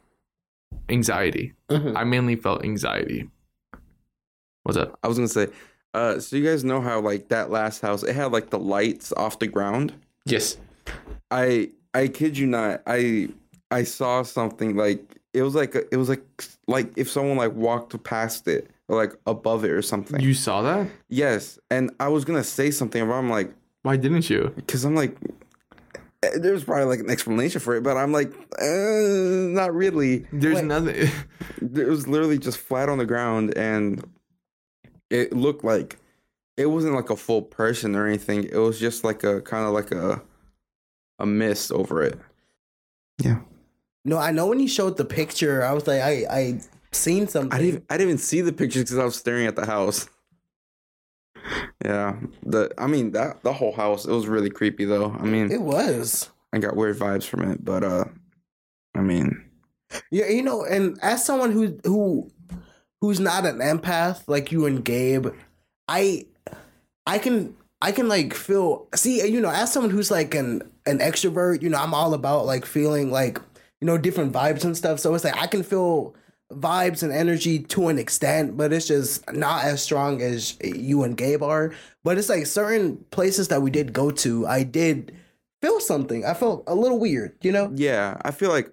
[0.90, 1.55] anxiety.
[1.70, 1.97] Mhm.
[1.97, 3.30] I mainly felt anxiety.
[4.66, 4.98] What's up?
[5.04, 5.46] I was gonna say,
[5.94, 9.12] uh, so you guys know how like that last house it had like the lights
[9.12, 9.92] off the ground.
[10.24, 10.56] Yes.
[11.30, 12.82] I I kid you not.
[12.84, 13.28] I
[13.70, 16.24] I saw something like it was like a, it was like
[16.66, 20.20] like if someone like walked past it or like above it or something.
[20.20, 20.88] You saw that?
[21.08, 24.52] yes, and I was gonna say something, but I'm like, Why didn't you?
[24.56, 25.16] because I'm like,
[26.24, 30.26] eh, there's probably like an explanation for it, but I'm like, uh, not really.
[30.32, 30.64] There's Wait.
[30.64, 31.08] nothing.
[31.62, 34.04] It was literally just flat on the ground, and
[35.11, 35.98] it looked like
[36.57, 38.44] it wasn't like a full person or anything.
[38.44, 40.22] It was just like a kind of like a
[41.18, 42.18] a mist over it.
[43.22, 43.40] Yeah,
[44.04, 46.61] No, I know when you showed the picture, I was like, I I
[46.92, 47.52] seen something.
[47.52, 47.84] I didn't.
[47.88, 50.09] I didn't even see the pictures because I was staring at the house.
[51.84, 55.12] Yeah, the I mean that the whole house it was really creepy though.
[55.12, 56.30] I mean, It was.
[56.52, 58.04] I got weird vibes from it, but uh,
[58.94, 59.44] I mean,
[60.11, 62.30] Yeah, you know, and as someone who who
[63.07, 65.28] who's not an empath like you and Gabe,
[65.86, 66.26] I
[67.07, 70.98] I can I can like feel see you know as someone who's like an an
[70.98, 73.40] extrovert, you know, I'm all about like feeling like
[73.80, 74.98] you know different vibes and stuff.
[74.98, 76.14] So it's like I can feel
[76.52, 81.16] vibes and energy to an extent, but it's just not as strong as you and
[81.16, 81.72] Gabe are.
[82.02, 85.16] But it's like certain places that we did go to, I did
[85.62, 86.24] feel something.
[86.24, 87.72] I felt a little weird, you know?
[87.74, 88.72] yeah, I feel like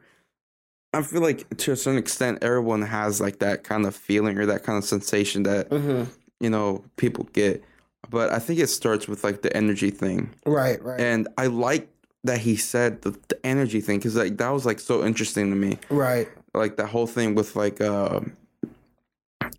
[0.94, 4.46] I feel like to a certain extent, everyone has like that kind of feeling or
[4.46, 6.04] that kind of sensation that Mm-hmm.
[6.40, 7.64] you know people get.
[8.10, 11.00] But I think it starts with like the energy thing, Right, right.
[11.00, 11.88] and I like
[12.26, 15.56] that he said the, the energy thing because like that was like so interesting to
[15.56, 15.78] me.
[15.90, 16.28] right.
[16.54, 18.20] Like that whole thing with like uh,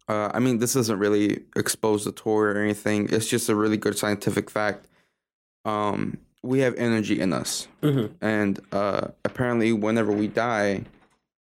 [0.09, 3.09] uh I mean this isn't really expository or anything.
[3.11, 4.87] It's just a really good scientific fact.
[5.65, 8.15] Um, we have energy in us Mm-hmm.
[8.25, 10.85] and uh, apparently whenever we die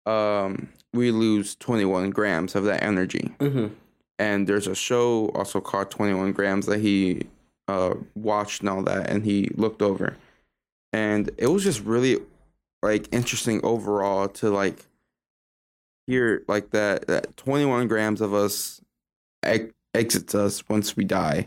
[0.06, 3.34] um, we lose 21 grams of that energy.
[3.40, 3.68] Mm-hmm.
[4.18, 7.24] and there's a show also called 21 grams that he
[7.68, 10.18] uh, watched and all that and he looked over.
[10.92, 12.18] And it was just really
[12.82, 14.88] like interesting overall to like
[16.08, 18.82] hear like that that 21 grams of us
[19.44, 21.46] ex- exits us once we die.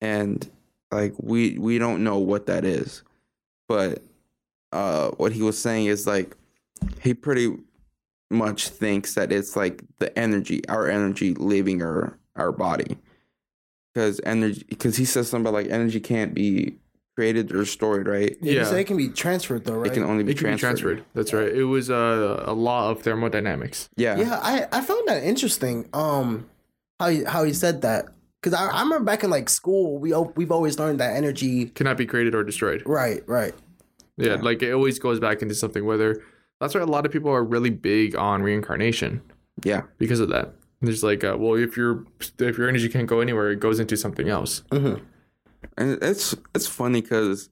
[0.00, 0.48] And
[0.90, 3.02] like we we don't know what that is.
[3.68, 4.02] But
[4.72, 6.36] uh what he was saying is like
[7.00, 7.56] he pretty
[8.30, 12.98] much thinks that it's like the energy our energy leaving our our body
[13.94, 16.76] because energy because he says something about like energy can't be
[17.16, 18.52] created or stored right Yeah.
[18.52, 18.64] You Yeah.
[18.64, 19.90] say it can be transferred though, right?
[19.90, 20.96] it can only be It can be transferred.
[20.96, 21.04] transferred.
[21.14, 21.48] That's right.
[21.54, 23.88] It was uh, a law of thermodynamics.
[23.96, 25.88] yeah yeah, I, I found that interesting.
[25.92, 26.48] Um,
[26.98, 28.06] how he, how he said that
[28.42, 31.66] because I, I remember back in like school we al- we've always learned that energy.
[31.66, 32.82] Cannot be created or destroyed.
[32.84, 33.54] Right, right.
[34.16, 34.40] Yeah, Yeah.
[34.40, 35.84] like it always goes back into something.
[35.84, 36.20] Whether
[36.64, 39.20] that's why a lot of people are really big on reincarnation
[39.64, 40.54] yeah because of that.
[40.80, 42.04] There's like, uh, well, if your
[42.38, 44.62] if your energy can't go anywhere, it goes into something else.
[44.70, 45.02] Mm-hmm.
[45.78, 47.48] and it's it's funny because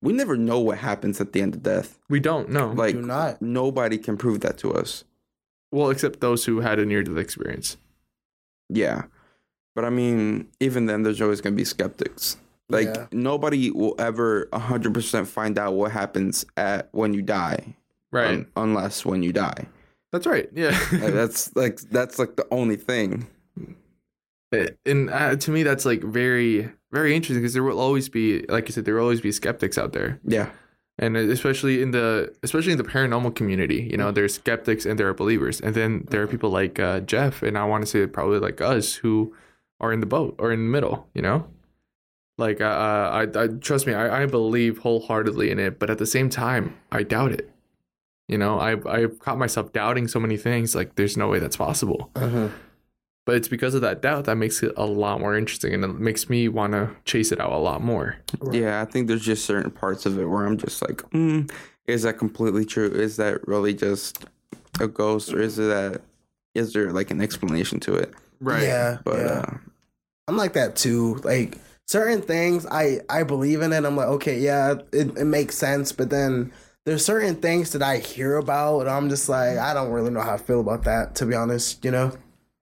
[0.00, 2.70] we never know what happens at the end of death We don't know.
[2.72, 3.42] like Do not.
[3.42, 5.04] nobody can prove that to us
[5.70, 7.76] well, except those who had a near death experience.
[8.70, 9.02] Yeah.
[9.74, 12.38] But I mean, even then, there's always going to be skeptics.
[12.70, 13.06] Like, Yeah.
[13.12, 17.76] nobody will ever 100% find out what happens at when you die.
[18.10, 18.28] Right.
[18.28, 19.66] un- unless when you die.
[20.12, 20.48] that's right.
[20.54, 20.70] Yeah.
[20.92, 23.26] Like, that's like, that's like the only thing.
[24.86, 28.66] and uh, to me, that's like very very interesting because there will always be, like
[28.66, 30.18] you said, there will always be skeptics out there.
[30.24, 30.48] Yeah.
[30.98, 35.06] and especially in the especially in the paranormal community you know there's skeptics and there
[35.06, 38.04] are believers and then there are people like uh, jeff and i want to say
[38.06, 39.32] probably like us who
[39.80, 41.46] are in the boat or in the middle you know
[42.36, 42.64] like uh,
[43.20, 46.74] I, I trust me I, I believe wholeheartedly in it but at the same time
[46.90, 47.48] i doubt it
[48.28, 51.56] you know i've i've caught myself doubting so many things like there's no way that's
[51.56, 52.54] possible Mm-hmm.
[53.26, 55.88] but it's because of that doubt that makes it a lot more interesting and it
[55.98, 58.16] makes me want to chase it out a lot more
[58.52, 58.80] Yeah.
[58.80, 61.50] I think there's just certain parts of it where I'm just like, mm,
[61.86, 62.88] is that completely true?
[62.90, 64.24] Is that really just
[64.80, 66.02] a ghost or is it that,
[66.54, 68.12] is there like an explanation to it?
[68.40, 68.62] Right.
[68.64, 69.26] Yeah, But yeah.
[69.26, 69.56] uh,
[70.28, 71.16] I'm like that too.
[71.24, 71.56] Like
[71.86, 73.84] certain things, I I believe in it.
[73.84, 75.92] I'm like, okay, yeah, it, it makes sense.
[75.92, 76.52] But then
[76.88, 80.20] there's certain things that I hear about, and I'm just like, I don't really know
[80.22, 81.14] how I feel about that.
[81.16, 82.12] To be honest, you know.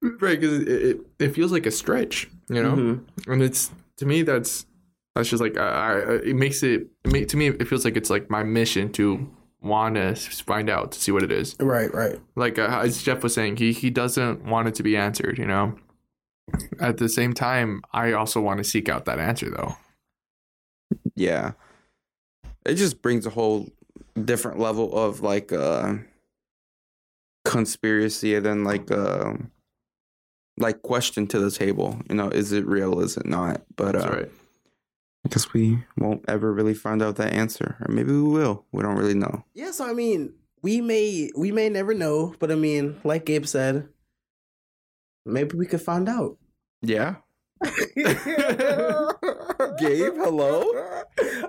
[0.02, 3.04] Right, because it, it it feels like a stretch, you know, Mhm.
[3.28, 4.66] and it's to me that's
[5.14, 5.68] that's just like I,
[6.00, 8.92] I it makes it, it make, to me it feels like it's like my mission
[8.92, 9.30] to
[9.62, 10.14] want to
[10.44, 11.56] find out to see what it is.
[11.58, 12.20] Right, right.
[12.36, 15.46] Like uh, as Jeff was saying, he he doesn't want it to be answered, you
[15.46, 15.76] know.
[16.80, 19.76] At the same time, I also want to seek out that answer though.
[21.16, 21.52] yeah,
[22.64, 23.68] it just brings a whole
[24.24, 25.94] different level of like uh
[27.44, 29.34] conspiracy and then like uh
[30.58, 32.00] like question to the table.
[32.08, 33.00] You know, is it real?
[33.00, 33.62] Is it not?
[33.76, 34.30] But That's uh, right.
[35.24, 38.64] I guess we won't ever really find out that answer, or maybe we will.
[38.70, 39.44] We don't really know.
[39.54, 43.46] Yeah, so I mean, we may we may never know, but I mean, like Gabe
[43.46, 43.88] said,
[45.24, 46.38] maybe we could find out.
[46.80, 47.16] Yeah.
[49.78, 50.64] Gabe, hello?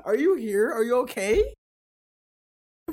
[0.05, 0.71] Are you here?
[0.71, 1.53] Are you okay?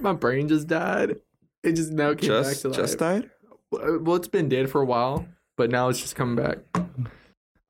[0.01, 1.17] My brain just died.
[1.63, 2.77] It just now came back Just to life.
[2.77, 3.31] just died.
[3.71, 5.27] well it's been dead for a while
[5.57, 6.59] but now it's just coming back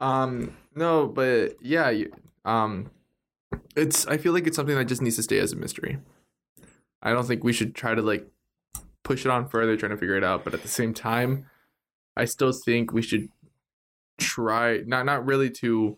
[0.00, 2.12] um no but yeah you-
[2.44, 2.90] um
[3.76, 5.96] it's i feel like it's something that just needs to stay as a mystery
[7.02, 8.26] i don't think we should try to like
[9.02, 11.46] push it on further trying to figure it out but at the same time
[12.18, 13.28] i still think we should
[14.18, 15.96] try not not really to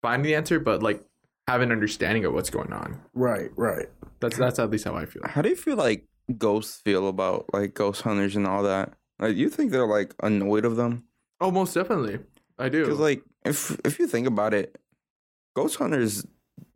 [0.00, 1.04] find the answer but like
[1.48, 3.86] have an understanding of what's going on Right, right.
[4.20, 6.06] that's that's at least how i feel How do you feel like
[6.38, 8.92] ghosts feel about like ghost hunters and all that?
[9.18, 11.04] Like, you think they're like annoyed of them?
[11.40, 12.18] oh most definitely
[12.58, 14.78] i do Because like, if if you think about it,
[15.54, 16.24] ghost hunters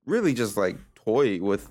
[0.05, 1.71] really just like toy with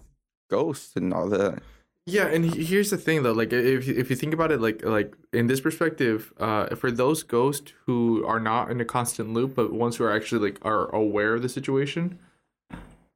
[0.49, 1.61] ghosts and all that.
[2.07, 5.15] Yeah, and here's the thing though, like if if you think about it, like like
[5.33, 9.73] in this perspective, uh, for those ghosts who are not in a constant loop, but
[9.73, 12.19] ones who are actually like are aware of the situation,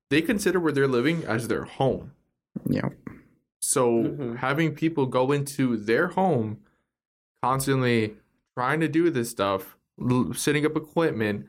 [0.09, 2.11] they consider where they're living as their home.
[2.65, 2.89] Yeah.
[3.61, 4.37] So Mhm.
[4.37, 6.59] having people go into their home,
[7.43, 8.15] constantly
[8.57, 11.47] trying to do this stuff, l- setting up equipment,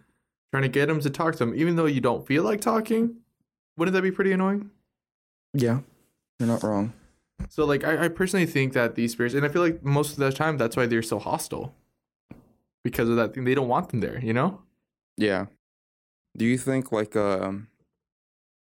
[0.52, 3.16] trying to get them to talk to them, even though you don't feel like talking,
[3.76, 4.70] wouldn't that be pretty annoying?
[5.54, 5.80] Yeah.
[6.38, 6.92] You're not wrong.
[7.48, 10.18] So like I, I personally think that these spirits and I feel like most of
[10.18, 11.74] the time that's why they're so hostile.
[12.82, 13.44] Because of that thing.
[13.44, 14.62] They don't want them there, you know?
[15.16, 15.46] Yeah.
[16.36, 17.68] Do you think like um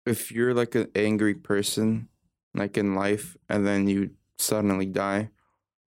[0.05, 2.07] if you're like an angry person
[2.53, 5.29] like in life and then you suddenly die,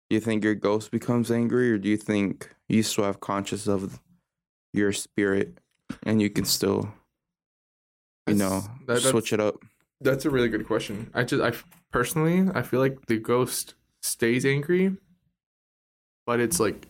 [0.10, 3.68] do you think your ghost becomes angry or do you think you still have conscious
[3.68, 4.00] of
[4.74, 5.58] your spirit
[6.04, 6.94] and you can still
[8.28, 9.56] you know that- switch it up?
[10.02, 11.10] That's a really good question.
[11.14, 11.54] I just I
[11.92, 14.98] personally I feel like the ghost stays angry,
[16.26, 16.88] but it's like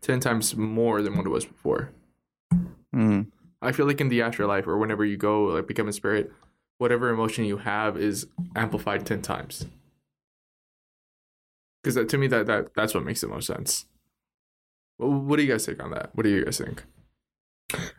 [0.00, 1.90] ten times more than what it was before.
[2.94, 3.26] Mm.
[3.62, 6.32] I feel like in the afterlife or whenever you go like become a spirit,
[6.78, 9.66] whatever emotion you have is amplified ten times.
[11.82, 13.86] Because to me that, that that's what makes the most sense.
[14.98, 16.10] Well, what do you guys think on that?
[16.14, 16.84] What do you guys think?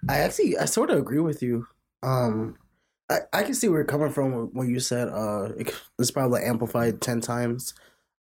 [0.09, 1.68] I actually I sort of agree with you.
[2.03, 2.57] Um
[3.09, 5.49] I, I can see where you're coming from when you said uh
[5.99, 7.74] it's probably amplified ten times.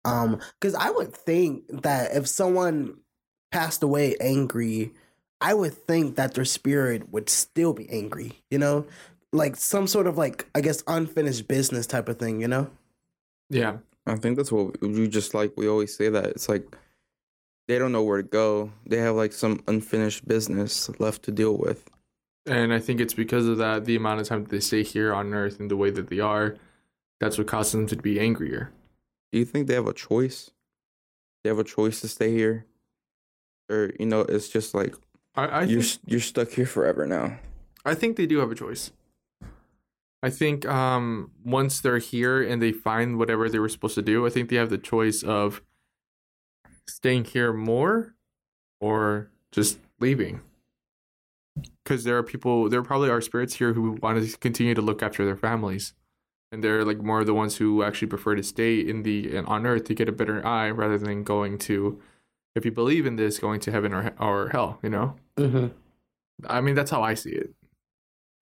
[0.04, 2.98] Um because I would think that if someone
[3.50, 4.92] passed away angry,
[5.40, 8.86] I would think that their spirit would still be angry, you know?
[9.32, 12.70] Like some sort of like I guess unfinished business type of thing, you know?
[13.48, 16.76] Yeah, I think that's what we just like we always say that it's like
[17.68, 18.72] they don't know where to go.
[18.86, 21.88] They have like some unfinished business left to deal with.
[22.46, 25.14] and I think it's because of that the amount of time that they stay here
[25.14, 26.56] on Earth and the way that they are,
[27.20, 28.72] that's what causes them to be angrier.
[29.32, 30.50] Do you think they have a choice?
[31.42, 32.66] They have a choice to stay here,
[33.70, 34.94] or you know, it's just like
[35.34, 37.38] I, I you're think, you're stuck here forever now.
[37.84, 38.92] I think they do have a choice.
[40.22, 44.26] I think um, once they're here and they find whatever they were supposed to do,
[44.26, 45.62] I think they have the choice of
[46.86, 48.14] staying here more
[48.80, 50.42] or just leaving.
[51.82, 55.02] Because there are people, there probably are spirits here who want to continue to look
[55.02, 55.94] after their families,
[56.52, 59.66] and they're like more of the ones who actually prefer to stay in the on
[59.66, 62.00] Earth to get a better eye rather than going to,
[62.54, 64.78] if you believe in this, going to heaven or or hell.
[64.82, 65.16] You know.
[65.36, 65.66] Mm-hmm.
[66.48, 67.50] I mean, that's how I see it.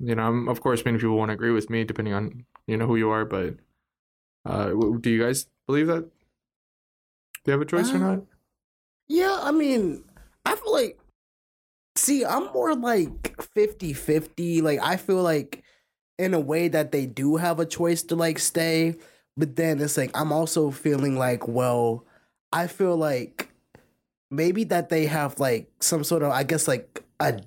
[0.01, 2.87] You know, I'm, of course, many people won't agree with me, depending on you know
[2.87, 3.25] who you are.
[3.25, 3.57] But
[4.45, 6.03] uh, w- do you guys believe that?
[6.03, 6.11] Do
[7.47, 8.23] you have a choice or Uh, not?
[9.09, 10.05] Yeah, I mean,
[10.45, 10.99] I feel like
[11.97, 14.63] see, I'm more like 50-50.
[14.63, 15.65] Like I feel like
[16.19, 18.97] in a way that they do have a choice to like stay,
[19.37, 22.05] but then it's like I'm also feeling like, well,
[22.53, 23.48] I feel like
[24.31, 27.41] maybe that they have like some sort of I guess like a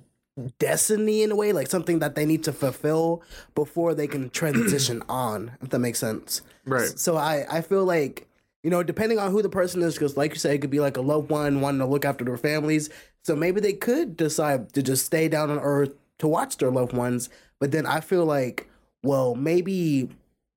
[0.58, 3.22] destiny in a way, like something that they need to fulfill
[3.54, 5.52] before they can transition on.
[5.60, 6.42] If that makes sense.
[6.66, 6.98] Right.
[6.98, 8.28] So I I feel like
[8.62, 10.80] you know depending on who the person is, because like you said, it could be
[10.80, 12.90] like a loved one wanting to look after their families.
[13.24, 16.92] So maybe they could decide to just stay down on Earth to watch their loved
[16.92, 17.28] ones.
[17.60, 18.68] But then I feel like,
[19.04, 20.08] well, maybe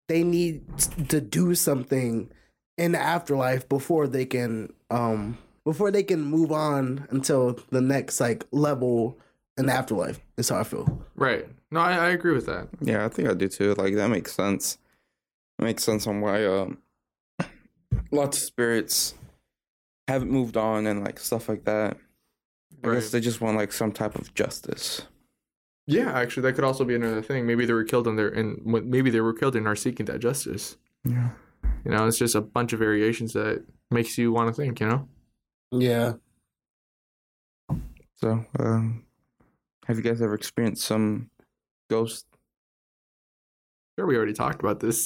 [0.07, 0.63] they need
[1.09, 2.31] to do something
[2.77, 8.21] in the afterlife before they can um before they can move on until the next
[8.21, 9.19] like level
[9.57, 10.21] in the afterlife.
[10.37, 11.03] Is how I feel.
[11.15, 11.47] Right.
[11.71, 12.69] No, I, I agree with that.
[12.79, 13.73] Yeah, I think I do too.
[13.73, 14.77] Like that makes sense.
[15.59, 16.77] It makes sense on why um
[18.11, 19.15] lots of spirits
[20.07, 21.97] haven't moved on and like stuff like that.
[22.83, 25.01] I guess they just want like some type of justice.
[25.87, 27.47] Yeah, actually, that could also be another thing.
[27.47, 30.19] Maybe they were killed in their and maybe they were killed and are seeking that
[30.19, 30.77] justice.
[31.03, 31.29] Yeah.
[31.83, 34.79] You know, it's just a bunch of variations that makes you want to think.
[34.79, 35.07] You know.
[35.71, 36.13] Yeah.
[38.15, 39.05] So, um
[39.87, 41.29] have you guys ever experienced some
[41.89, 42.25] ghost?
[43.97, 45.05] Sure, we already talked about this.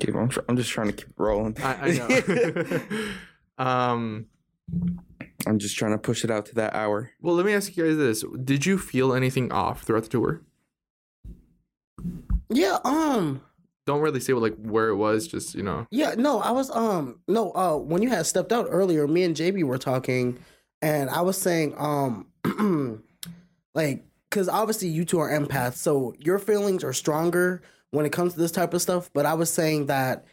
[0.00, 0.30] Keep on.
[0.48, 1.56] I'm just trying to keep rolling.
[1.62, 3.04] I, I know.
[3.64, 4.26] um.
[5.46, 7.12] I'm just trying to push it out to that hour.
[7.22, 10.42] Well, let me ask you guys this: Did you feel anything off throughout the tour?
[12.50, 13.40] Yeah, um
[13.88, 15.26] Don't really say what like where it was.
[15.26, 15.86] Just you know.
[15.90, 19.34] Yeah, no, I was um no, uh when you had stepped out earlier, me and
[19.34, 20.38] JB were talking
[20.82, 22.26] and I was saying um
[23.74, 28.34] like cuz obviously you two are empaths, so your feelings are stronger when it comes
[28.34, 30.26] to this type of stuff, but I was saying that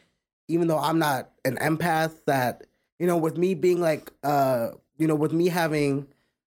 [0.50, 2.66] even though I'm not an empath that
[3.00, 6.08] you know with me being like uh you know with me having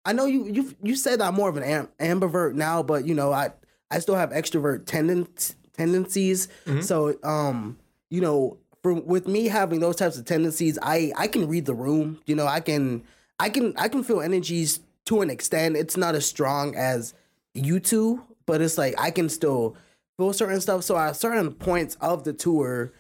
[0.04, 3.08] I know you you you said that I'm more of an am- ambivert now, but
[3.08, 3.50] you know I
[3.90, 6.48] I still have extrovert tenden- tendencies.
[6.66, 6.82] Mhm.
[6.82, 7.76] So um
[8.10, 11.74] you know for with me having those types of tendencies, I I can read the
[11.74, 12.06] room.
[12.26, 13.02] You know, I can
[13.38, 15.76] I can I can feel energies to an extent.
[15.76, 17.14] It's not as strong as
[17.54, 19.76] you two, but it's like I can still
[20.18, 20.82] feel certain stuff.
[20.84, 22.92] So at certain points of the tour,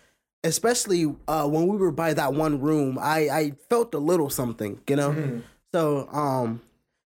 [0.44, 4.80] especially uh, when we were by that one room, I I felt a little something.
[4.88, 6.60] You know, so um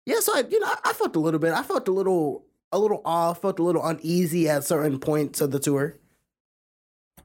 [0.06, 0.20] yeah.
[0.20, 1.54] So I you know I felt a little bit.
[1.54, 2.45] I felt a little
[2.76, 3.42] a little off.
[3.42, 5.96] Felt a little uneasy at certain points of the tour.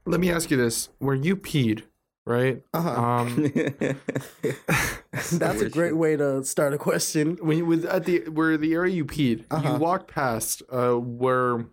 [0.07, 1.83] Let me ask you this: Where you peed,
[2.27, 2.63] right?
[2.73, 2.91] Uh-huh.
[2.91, 3.53] Um,
[5.33, 7.37] That's a great way to start a question.
[7.43, 9.73] when you was at the where the area you peed, Uh-huh.
[9.73, 11.67] you walked past uh where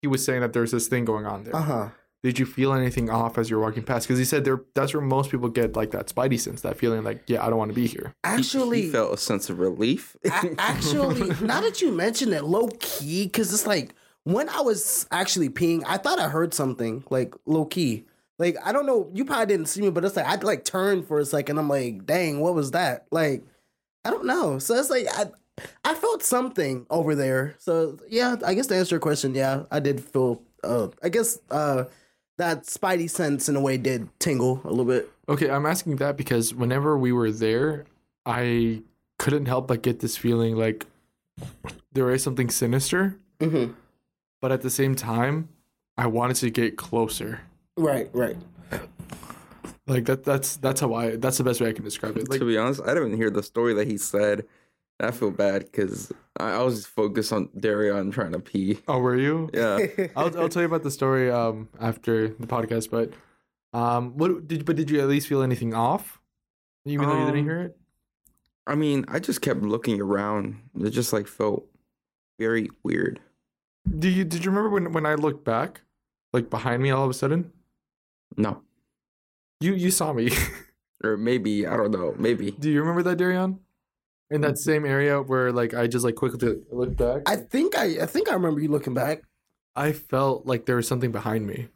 [0.00, 1.56] he was saying that there's this thing going on there.
[1.56, 1.88] Uh huh.
[2.22, 4.06] Did you feel anything off as you're walking past?
[4.06, 7.02] Because he said there that's where most people get like that spidey sense, that feeling
[7.02, 8.14] like, yeah, I don't want to be here.
[8.22, 10.16] Actually, he felt a sense of relief.
[10.24, 15.06] A- actually, now that you mention it, low key, because it's like when I was
[15.10, 18.04] actually peeing, I thought I heard something like low key.
[18.38, 21.08] Like I don't know, you probably didn't see me, but it's like I like turned
[21.08, 21.58] for a second.
[21.58, 23.06] I'm like, dang, what was that?
[23.10, 23.42] Like,
[24.04, 24.60] I don't know.
[24.60, 25.26] So it's like I,
[25.84, 27.56] I felt something over there.
[27.58, 30.42] So yeah, I guess to answer your question, yeah, I did feel.
[30.64, 31.84] Uh, I guess uh,
[32.38, 35.10] that spidey sense in a way did tingle a little bit.
[35.28, 37.84] Okay, I'm asking that because whenever we were there,
[38.26, 38.82] I
[39.18, 40.86] couldn't help but get this feeling like
[41.92, 43.72] there is something sinister, Mm-hmm.
[44.40, 45.48] but at the same time,
[45.98, 47.40] I wanted to get closer.
[47.76, 48.36] Right, right.
[49.86, 52.28] Like that that's that's how I that's the best way I can describe it.
[52.30, 54.46] Like to be honest, I didn't hear the story that he said.
[55.02, 58.78] I feel bad because I, I was just focused on Darion trying to pee.
[58.88, 59.50] Oh, were you?
[59.52, 59.78] Yeah.
[60.16, 63.12] I'll I'll tell you about the story um after the podcast, but
[63.78, 66.20] um what did but did you at least feel anything off?
[66.84, 67.76] Even though you didn't Um, hear it?
[68.66, 70.56] I mean, I just kept looking around.
[70.80, 71.66] It just like felt
[72.38, 73.20] very weird.
[73.98, 75.80] Do you did you remember when when I looked back?
[76.32, 77.52] Like behind me all of a sudden?
[78.36, 78.62] No.
[79.60, 80.30] You you saw me.
[81.04, 82.14] Or maybe, I don't know.
[82.16, 82.52] Maybe.
[82.52, 83.58] Do you remember that, Darion?
[84.32, 87.22] In that same area where like I just like quickly looked back.
[87.26, 89.22] I think I, I think I remember you looking back.
[89.76, 91.68] I felt like there was something behind me.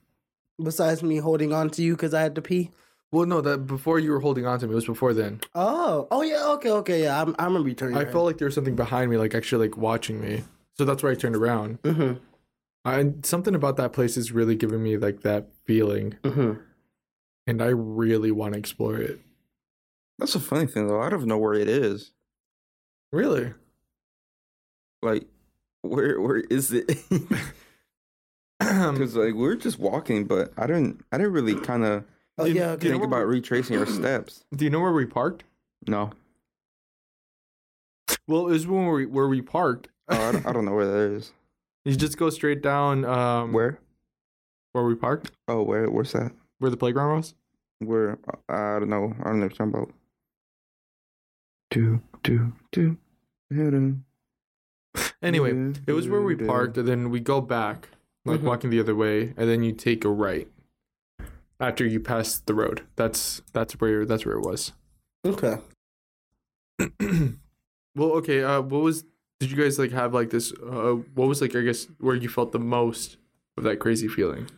[0.62, 2.70] Besides me holding on to you because I had to pee.
[3.12, 5.40] Well, no, that before you were holding on to me, it was before then.
[5.54, 7.22] Oh, oh yeah, okay, okay, yeah.
[7.22, 7.96] I, I remember you turning.
[7.96, 10.42] I felt like there was something behind me, like actually like watching me.
[10.74, 11.80] So that's where I turned around.
[11.82, 12.18] Mm-hmm.
[12.84, 16.61] I something about that place is really giving me like that feeling, Mm-hmm.
[17.46, 19.20] and I really want to explore it.
[20.18, 21.00] That's a funny thing though.
[21.00, 22.12] I don't know where it is.
[23.12, 23.52] Really?
[25.02, 25.26] Like,
[25.82, 26.86] where where is it?
[28.59, 32.04] Because like we're just walking, but I didn't I didn't really kind of
[32.38, 32.88] Oh yeah, do you okay.
[32.90, 34.44] think about retracing our steps.
[34.54, 35.44] Do you know where we parked?
[35.86, 36.11] No,
[38.26, 39.88] Well, it was when we where we parked.
[40.09, 41.32] oh, I, don't, I don't know where that is.
[41.84, 43.04] You just go straight down.
[43.04, 43.78] Um, Where?
[44.72, 45.30] where we parked?
[45.48, 45.88] Oh, where?
[45.88, 46.32] Where's that?
[46.59, 47.34] Where the playground was?
[47.78, 48.18] Where?
[48.48, 49.14] I don't know.
[49.20, 49.92] I don't know what you're talking about.
[52.27, 52.97] Do, do,
[53.51, 53.99] do.
[55.22, 57.89] Anyway, it was where we parked, and then we go back,
[58.24, 58.45] like Mhm.
[58.45, 60.49] walking the other way, and then you take a right
[61.61, 62.83] after you pass the road.
[62.97, 64.72] That's that's where that's where it was.
[65.24, 65.59] Okay.
[67.95, 68.43] well, okay.
[68.43, 69.05] Uh, what was?
[69.41, 70.53] Did you guys like have like this?
[70.53, 71.55] Uh, what was like?
[71.55, 73.16] I guess where you felt the most
[73.59, 74.49] of that crazy feeling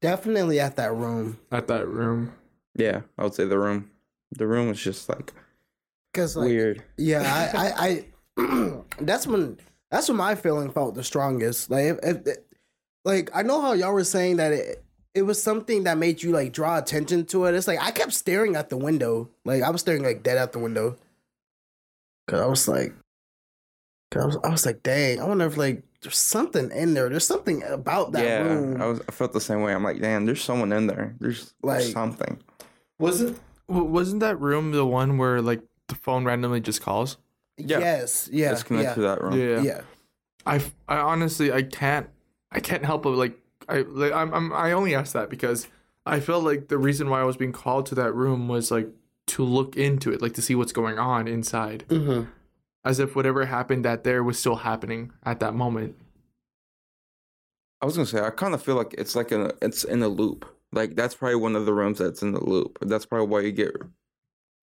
[0.00, 1.38] Definitely at that room.
[1.52, 2.32] at that room.
[2.74, 3.90] Yeah, I would say the room.
[4.32, 5.32] The room was just like
[6.12, 6.82] Cause like weird.
[6.96, 7.22] Yeah,
[7.54, 8.04] I, I,
[8.38, 9.58] I that's when
[9.90, 11.70] that's when my feeling felt the strongest.
[11.70, 12.36] Like, if, if,
[13.04, 14.84] like I know how y'all were saying that it
[15.14, 17.54] it was something that made you like draw attention to it.
[17.54, 20.52] It's like I kept staring at the window, like I was staring like dead at
[20.52, 20.96] the window,
[22.28, 22.92] cause I was like,
[24.10, 27.08] cause I was, I was like, dang, I wonder if like there's something in there.
[27.08, 28.80] There's something about that yeah, room.
[28.80, 29.00] I was.
[29.08, 29.74] I felt the same way.
[29.74, 31.14] I'm like, damn, there's someone in there.
[31.20, 32.42] There's Like- something.
[32.98, 33.38] Wasn't
[33.68, 37.18] wasn't that room the one where like the phone randomly just calls?
[37.58, 37.78] Yeah.
[37.80, 39.38] Yes, yeah, It's connected yeah, to that room.
[39.38, 39.60] yeah.
[39.60, 39.80] Yeah.
[40.46, 40.56] I
[40.88, 42.08] I honestly I can't
[42.50, 43.38] I can't help but like
[43.68, 45.68] I like I'm, I'm I only asked that because
[46.06, 48.88] I felt like the reason why I was being called to that room was like
[49.26, 52.22] to look into it, like to see what's going on inside, hmm
[52.82, 55.94] as if whatever happened that there was still happening at that moment.
[57.82, 60.08] I was gonna say, I kind of feel like it's like a, it's in a
[60.08, 60.46] loop.
[60.72, 62.78] Like that's probably one of the rooms that's in the loop.
[62.80, 63.74] That's probably why you get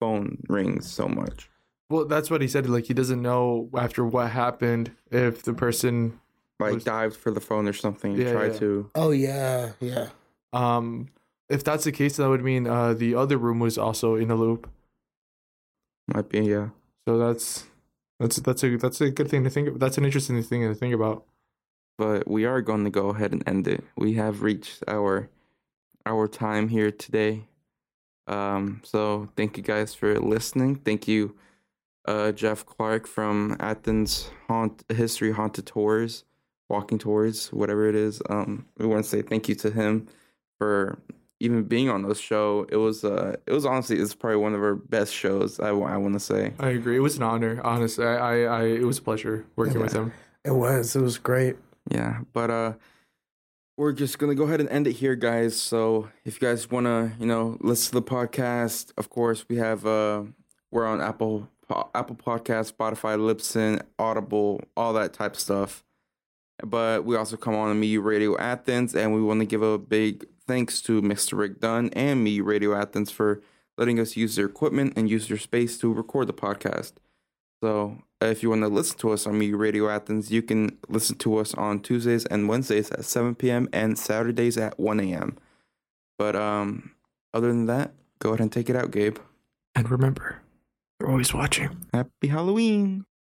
[0.00, 1.50] phone rings so much.
[1.90, 2.68] Well, that's what he said.
[2.68, 6.20] Like he doesn't know after what happened if the person
[6.60, 8.14] Like Was- dived for the phone or something.
[8.14, 8.58] Yeah, try yeah.
[8.58, 8.90] to.
[8.94, 10.08] Oh yeah, yeah.
[10.52, 11.08] um
[11.48, 14.34] if that's the case that would mean uh the other room was also in a
[14.34, 14.68] loop.
[16.14, 16.68] Might be yeah.
[17.06, 17.64] So that's
[18.20, 19.78] that's that's a that's a good thing to think.
[19.78, 21.24] That's an interesting thing to think about.
[21.96, 23.82] But we are going to go ahead and end it.
[23.96, 25.28] We have reached our
[26.06, 27.46] our time here today.
[28.28, 30.76] Um, so thank you guys for listening.
[30.76, 31.34] Thank you,
[32.04, 36.24] uh, Jeff Clarke from Athens Haunt History Haunted Tours,
[36.68, 38.20] Walking Tours, whatever it is.
[38.28, 40.06] Um, we want to say thank you to him
[40.58, 40.98] for
[41.40, 42.66] even being on this show.
[42.70, 45.58] It was uh, it was honestly it's probably one of our best shows.
[45.60, 46.52] I, I want to say.
[46.58, 46.96] I agree.
[46.96, 47.60] It was an honor.
[47.64, 50.12] Honestly, I, I, I it was a pleasure working with him.
[50.44, 50.94] It was.
[50.94, 51.56] It was great.
[51.90, 52.72] Yeah, but uh
[53.78, 55.58] we're just gonna go ahead and end it here, guys.
[55.58, 59.86] So if you guys wanna, you know, listen to the podcast, of course we have
[59.86, 60.24] uh
[60.72, 61.48] we're on Apple
[61.94, 65.84] Apple Podcast, Spotify, Libsyn, Audible, all that type of stuff.
[66.66, 70.26] But we also come on Me Radio Athens, and we want to give a big
[70.44, 71.38] thanks to Mr.
[71.38, 73.40] Rick Dunn and Me Radio Athens for
[73.76, 76.94] letting us use their equipment and use their space to record the podcast.
[77.62, 81.16] So if you want to listen to us on Me Radio Athens, you can listen
[81.18, 83.68] to us on Tuesdays and Wednesdays at 7 p.m.
[83.72, 85.36] and Saturdays at 1 a.m.
[86.18, 86.92] But um,
[87.32, 89.18] other than that, go ahead and take it out, Gabe.
[89.74, 90.40] And remember,
[90.98, 91.86] they're always watching.
[91.94, 93.04] Happy Halloween.